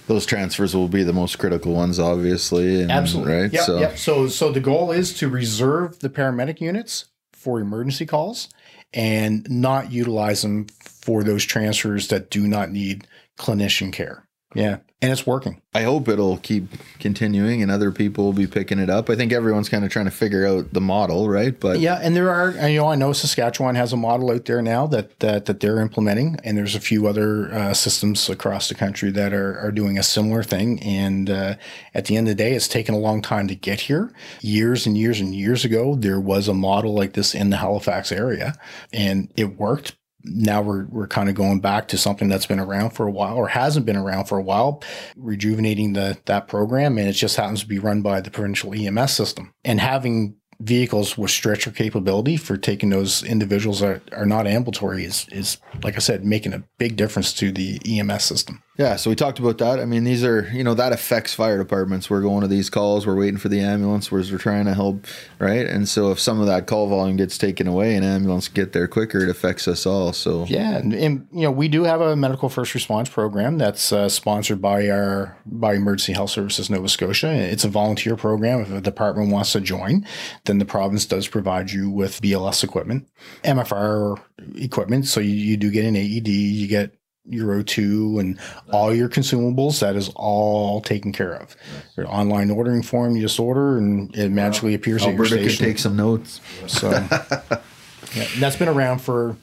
[0.06, 2.80] those transfers will be the most critical ones, obviously.
[2.80, 3.52] And, Absolutely, right?
[3.52, 3.78] Yep, so.
[3.78, 3.98] Yep.
[3.98, 8.48] So, so the goal is to reserve the paramedic units for emergency calls
[8.92, 10.66] and not utilize them
[11.10, 13.04] for those transfers that do not need
[13.36, 14.28] clinician care.
[14.54, 14.78] Yeah.
[15.02, 15.60] And it's working.
[15.74, 19.10] I hope it'll keep continuing and other people will be picking it up.
[19.10, 21.58] I think everyone's kind of trying to figure out the model, right?
[21.58, 24.62] But yeah, and there are, you know, I know Saskatchewan has a model out there
[24.62, 28.74] now that that, that they're implementing, and there's a few other uh, systems across the
[28.74, 30.80] country that are, are doing a similar thing.
[30.82, 31.54] And uh,
[31.94, 34.12] at the end of the day, it's taken a long time to get here.
[34.42, 38.12] Years and years and years ago, there was a model like this in the Halifax
[38.12, 38.54] area,
[38.92, 42.90] and it worked now we're we're kind of going back to something that's been around
[42.90, 44.82] for a while or hasn't been around for a while,
[45.16, 49.12] rejuvenating the that program, and it just happens to be run by the provincial EMS
[49.12, 49.52] system.
[49.64, 55.26] And having vehicles with stretcher capability for taking those individuals that are not ambulatory is
[55.30, 58.62] is like I said, making a big difference to the EMS system.
[58.80, 59.78] Yeah, so we talked about that.
[59.78, 62.08] I mean, these are, you know, that affects fire departments.
[62.08, 65.04] We're going to these calls, we're waiting for the ambulance, we're, we're trying to help,
[65.38, 65.66] right?
[65.66, 68.88] And so if some of that call volume gets taken away and ambulance get there
[68.88, 70.14] quicker, it affects us all.
[70.14, 73.92] So yeah, and, and you know, we do have a medical first response program that's
[73.92, 77.30] uh, sponsored by our by Emergency Health Services Nova Scotia.
[77.30, 78.60] It's a volunteer program.
[78.60, 80.06] If a department wants to join,
[80.46, 83.10] then the province does provide you with BLS equipment,
[83.44, 84.18] MFR
[84.54, 85.06] equipment.
[85.06, 86.94] So you, you do get an AED, you get
[87.24, 88.38] your O2 and
[88.72, 91.56] all your consumables, that is all taken care of.
[91.96, 95.64] Your online ordering form, you just order and it magically appears Alberta at your station.
[95.64, 96.40] Could take some notes.
[96.66, 96.90] So
[98.14, 99.36] yeah, that's been around for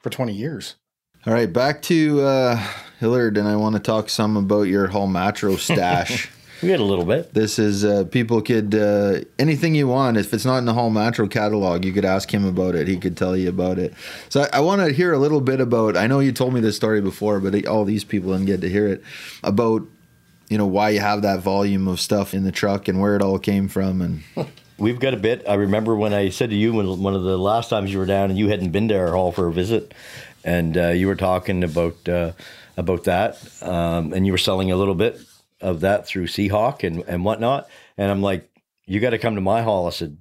[0.00, 0.76] for 20 years.
[1.26, 2.66] All right, back to uh,
[2.98, 6.30] Hilliard, and I want to talk some about your Holmatro stash.
[6.62, 7.32] We had a little bit.
[7.32, 10.18] This is uh, people could uh, anything you want.
[10.18, 12.86] If it's not in the Holmatro catalog, you could ask him about it.
[12.86, 13.94] He could tell you about it.
[14.28, 15.96] So I, I want to hear a little bit about.
[15.96, 18.68] I know you told me this story before, but all these people didn't get to
[18.68, 19.02] hear it
[19.42, 19.82] about
[20.48, 23.22] you know why you have that volume of stuff in the truck and where it
[23.22, 24.22] all came from and.
[24.80, 25.44] We've got a bit.
[25.46, 28.06] I remember when I said to you when one of the last times you were
[28.06, 29.92] down and you hadn't been to our hall for a visit,
[30.42, 32.32] and uh, you were talking about uh,
[32.78, 35.20] about that, um, and you were selling a little bit
[35.60, 37.68] of that through Seahawk and and whatnot.
[37.96, 38.50] And I'm like,
[38.86, 39.86] you got to come to my hall.
[39.86, 40.16] I said,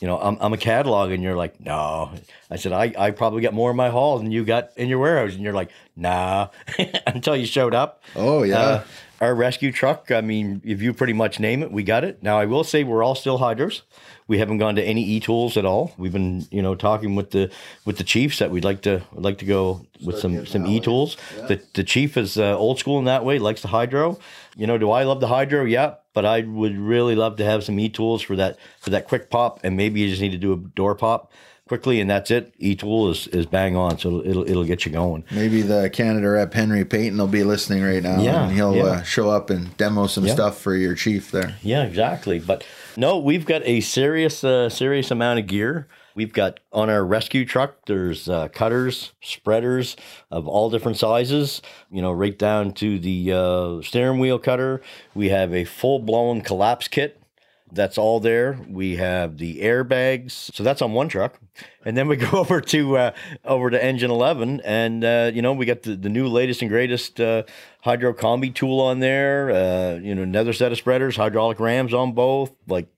[0.00, 2.10] you know, I'm, I'm a catalog, and you're like, no.
[2.50, 4.98] I said, I, I probably got more in my hall than you got in your
[4.98, 6.48] warehouse, and you're like, nah,
[7.06, 8.02] until you showed up.
[8.16, 8.58] Oh yeah.
[8.58, 8.84] Uh,
[9.20, 12.22] our rescue truck, I mean, if you pretty much name it, we got it.
[12.22, 13.82] Now, I will say we're all still hydros.
[14.26, 15.92] We haven't gone to any e-tools at all.
[15.98, 17.50] We've been, you know, talking with the
[17.84, 21.16] with the chiefs that we'd like to like to go with some some e-tools.
[21.36, 21.46] Yeah.
[21.46, 24.18] The the chief is uh, old school in that way, likes the hydro.
[24.56, 25.64] You know, do I love the hydro?
[25.64, 29.28] Yeah, but I would really love to have some e-tools for that for that quick
[29.30, 31.30] pop, and maybe you just need to do a door pop
[31.70, 32.52] quickly, and that's it.
[32.58, 35.22] E-tool is, is bang on, so it'll it'll get you going.
[35.30, 38.82] Maybe the Canada rep Henry Payton will be listening right now, yeah, and he'll yeah.
[38.82, 40.34] uh, show up and demo some yeah.
[40.34, 41.54] stuff for your chief there.
[41.62, 42.40] Yeah, exactly.
[42.40, 42.66] But
[42.96, 45.86] no, we've got a serious uh, serious amount of gear.
[46.16, 47.86] We've got on our rescue truck.
[47.86, 49.96] There's uh, cutters, spreaders
[50.28, 51.62] of all different sizes.
[51.88, 54.82] You know, right down to the uh, steering wheel cutter.
[55.14, 57.19] We have a full blown collapse kit
[57.72, 58.58] that's all there.
[58.68, 61.38] We have the airbags, so that's on one truck,
[61.84, 63.12] and then we go over to uh,
[63.44, 66.70] over to engine eleven, and uh, you know we got the, the new latest and
[66.70, 67.44] greatest uh,
[67.82, 69.50] hydro combi tool on there.
[69.50, 72.88] Uh, you know another set of spreaders, hydraulic rams on both, like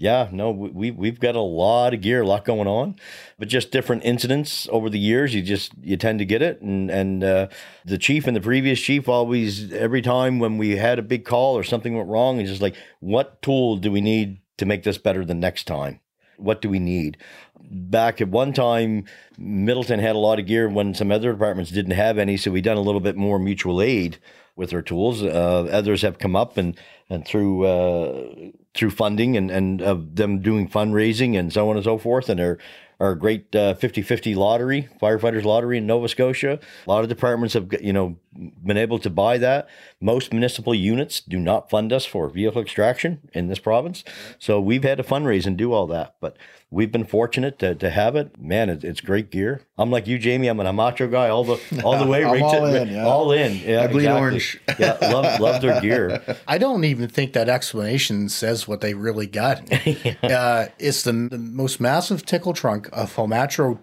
[0.00, 2.94] yeah, no, we we've got a lot of gear, a lot going on,
[3.36, 5.34] but just different incidents over the years.
[5.34, 7.48] You just you tend to get it, and and uh,
[7.84, 11.58] the chief and the previous chief always every time when we had a big call
[11.58, 14.98] or something went wrong, he's just like, what tool do we need to make this
[14.98, 15.98] better the next time?
[16.36, 17.16] What do we need?
[17.60, 19.04] Back at one time,
[19.36, 22.60] Middleton had a lot of gear when some other departments didn't have any, so we
[22.60, 24.18] done a little bit more mutual aid
[24.54, 25.24] with our tools.
[25.24, 26.78] Uh, others have come up and
[27.10, 31.84] and through uh, through funding and and of them doing fundraising and so on and
[31.84, 32.58] so forth, and our
[33.00, 36.58] our great uh, 50-50 lottery, firefighters lottery in Nova Scotia.
[36.84, 38.16] A lot of departments have you know
[38.64, 39.68] been able to buy that.
[40.00, 44.04] Most municipal units do not fund us for vehicle extraction in this province,
[44.38, 46.36] so we've had to fundraise and do all that, but
[46.70, 48.40] we've been fortunate to, to have it.
[48.40, 49.62] Man, it, it's great gear.
[49.76, 50.48] I'm like you, Jamie.
[50.48, 52.24] I'm an Holmatro guy all the all the way.
[52.24, 53.06] right all, to, in, yeah.
[53.06, 53.56] all in.
[53.56, 54.20] Yeah, I bleed exactly.
[54.20, 54.60] orange.
[54.78, 56.22] yeah, love love their gear.
[56.48, 59.62] I don't even think that explanation says what they really got.
[59.86, 60.14] yeah.
[60.22, 63.78] uh, it's the, the, most massive tickle trunk of Holmatro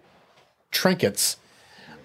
[0.71, 1.37] trinkets.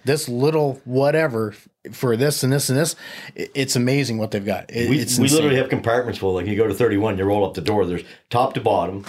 [0.04, 1.54] This little whatever
[1.92, 2.96] for this and this and this,
[3.34, 4.70] it's amazing what they've got.
[4.70, 6.34] It, we, we literally have compartments full.
[6.34, 7.86] Like you go to 31, you roll up the door.
[7.86, 9.04] There's top to bottom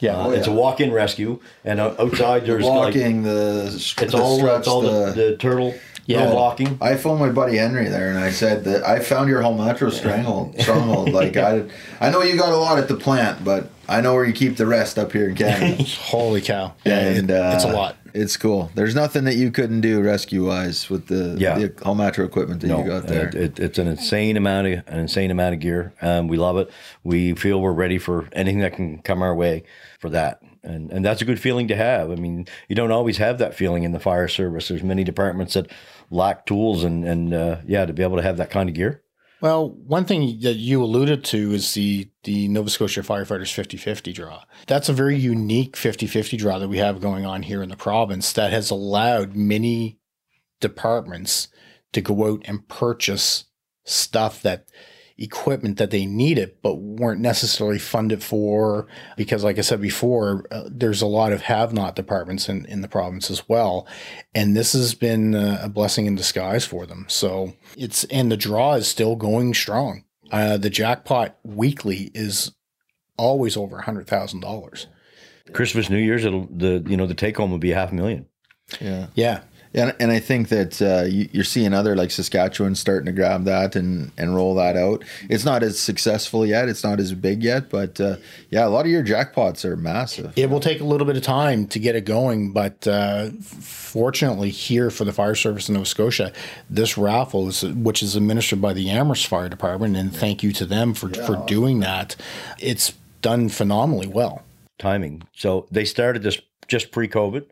[0.00, 0.52] yeah, uh, oh, it's yeah.
[0.52, 4.82] a walk-in rescue, and outside there's walking like, the it's the all stretch, it's all
[4.82, 5.74] the, the, the turtle.
[6.06, 6.76] Yeah, walking.
[6.82, 10.60] I phoned my buddy Henry there, and I said that I found your Holmatro stranglehold.
[10.60, 11.12] Stronghold.
[11.12, 11.64] like I,
[12.00, 14.56] I know you got a lot at the plant, but I know where you keep
[14.56, 15.82] the rest up here in Canada.
[16.00, 16.74] Holy cow!
[16.84, 17.96] Yeah, and uh, it's a lot.
[18.12, 18.70] It's cool.
[18.74, 21.58] There's nothing that you couldn't do rescue wise with the, yeah.
[21.58, 23.26] the Holmatro equipment that no, you got there.
[23.26, 25.92] It, it, it's an insane amount of an insane amount of gear.
[26.00, 26.70] Um, we love it.
[27.02, 29.64] We feel we're ready for anything that can come our way
[29.98, 32.10] for that and and that's a good feeling to have.
[32.10, 34.68] I mean, you don't always have that feeling in the fire service.
[34.68, 35.70] There's many departments that
[36.10, 39.02] lack tools, and and uh, yeah, to be able to have that kind of gear.
[39.40, 44.44] Well, one thing that you alluded to is the the Nova Scotia firefighters 50-50 draw.
[44.66, 48.32] That's a very unique 50-50 draw that we have going on here in the province
[48.32, 49.98] that has allowed many
[50.60, 51.48] departments
[51.92, 53.44] to go out and purchase
[53.84, 54.68] stuff that
[55.16, 60.64] equipment that they needed but weren't necessarily funded for because like i said before uh,
[60.68, 63.86] there's a lot of have not departments in, in the province as well.
[64.34, 67.06] And this has been uh, a blessing in disguise for them.
[67.08, 70.04] So it's and the draw is still going strong.
[70.30, 72.52] Uh, the jackpot weekly is
[73.16, 74.86] always over a hundred thousand dollars.
[75.52, 78.26] Christmas new year's it'll the you know the take home will be a half million.
[78.80, 79.08] Yeah.
[79.14, 79.42] Yeah
[79.74, 83.44] and, and I think that uh, you, are seeing other like Saskatchewan starting to grab
[83.44, 85.04] that and, and roll that out.
[85.28, 86.68] It's not as successful yet.
[86.68, 88.16] It's not as big yet, but uh,
[88.50, 90.32] yeah, a lot of your jackpots are massive.
[90.36, 94.50] It will take a little bit of time to get it going, but uh, fortunately,
[94.50, 96.32] here for the fire service in Nova Scotia,
[96.70, 100.64] this raffle is which is administered by the Amherst Fire Department, and thank you to
[100.64, 101.26] them for yeah.
[101.26, 102.14] for doing that.
[102.58, 104.42] It's done phenomenally well.
[104.78, 105.22] Timing.
[105.32, 107.46] So they started this just pre-COVID.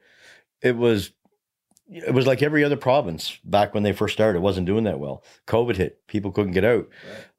[0.61, 1.13] It was
[1.93, 4.39] it was like every other province back when they first started.
[4.39, 5.23] It wasn't doing that well.
[5.47, 6.07] COVID hit.
[6.07, 6.89] People couldn't get out.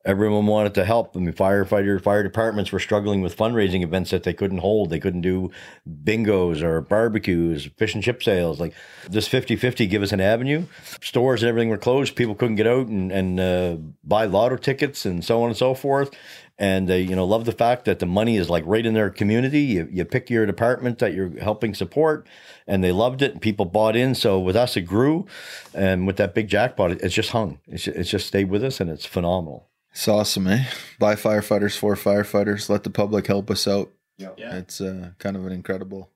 [0.06, 1.16] Everyone wanted to help.
[1.16, 4.90] I mean, firefighter, fire departments were struggling with fundraising events that they couldn't hold.
[4.90, 5.50] They couldn't do
[5.88, 8.60] bingos or barbecues, fish and chip sales.
[8.60, 8.74] Like
[9.10, 10.66] this 50 50 give us an avenue.
[11.02, 12.16] Stores and everything were closed.
[12.18, 15.74] People couldn't get out and, and uh, buy lotto tickets and so on and so
[15.74, 16.12] forth
[16.58, 19.10] and they you know love the fact that the money is like right in their
[19.10, 22.28] community you, you pick your department that you're helping support
[22.68, 25.26] and they loved it and people bought in so with us it grew
[25.74, 28.80] and with that big jackpot it, it's just hung it's, it's just stayed with us
[28.80, 30.66] and it's phenomenal It's awesome, eh?
[30.98, 32.68] By firefighters for firefighters.
[32.68, 33.92] Let the public help us out.
[34.18, 34.58] Yeah.
[34.58, 36.10] It's uh, kind of an incredible.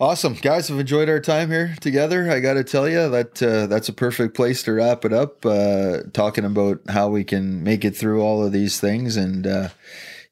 [0.00, 0.70] Awesome, guys.
[0.70, 2.30] I've enjoyed our time here together.
[2.30, 5.44] I got to tell you that uh, that's a perfect place to wrap it up.
[5.44, 9.70] Uh, talking about how we can make it through all of these things, and uh,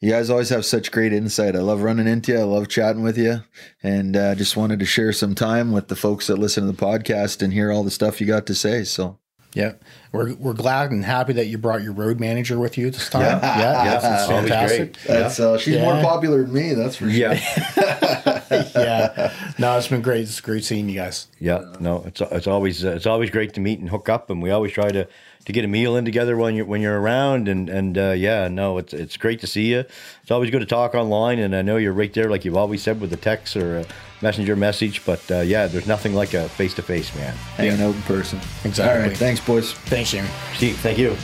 [0.00, 1.56] you guys always have such great insight.
[1.56, 2.38] I love running into you.
[2.38, 3.42] I love chatting with you,
[3.82, 6.80] and uh, just wanted to share some time with the folks that listen to the
[6.80, 8.84] podcast and hear all the stuff you got to say.
[8.84, 9.18] So
[9.56, 9.72] Yeah,
[10.12, 13.22] we're we're glad and happy that you brought your road manager with you this time.
[13.22, 13.40] Yeah.
[13.58, 14.92] yeah, Yeah, it's, it's fantastic.
[14.92, 15.06] great.
[15.06, 16.74] that's uh, she's more popular than me.
[16.74, 17.32] That's for sure.
[18.76, 20.22] yeah, no, it's been great.
[20.24, 21.28] It's great seeing you guys.
[21.40, 24.42] Yeah, no, it's it's always uh, it's always great to meet and hook up, and
[24.42, 25.08] we always try to
[25.46, 28.48] to get a meal in together when you're when you're around, and and uh, yeah,
[28.48, 29.84] no, it's it's great to see you.
[30.22, 32.82] It's always good to talk online, and I know you're right there, like you've always
[32.82, 33.86] said, with a text or a
[34.20, 35.04] messenger message.
[35.06, 37.34] But uh, yeah, there's nothing like a face to face, man.
[37.56, 38.40] Hanging out in person.
[38.64, 39.02] Exactly.
[39.02, 39.16] All right.
[39.16, 39.72] Thanks, boys.
[39.72, 40.28] Thanks, Jamie.
[40.54, 41.16] Steve, thank you.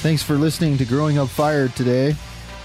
[0.00, 2.12] Thanks for listening to Growing Up Fire today.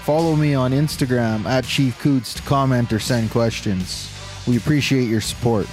[0.02, 4.10] Follow me on Instagram at Chief Coutts to comment or send questions.
[4.46, 5.66] We appreciate your support.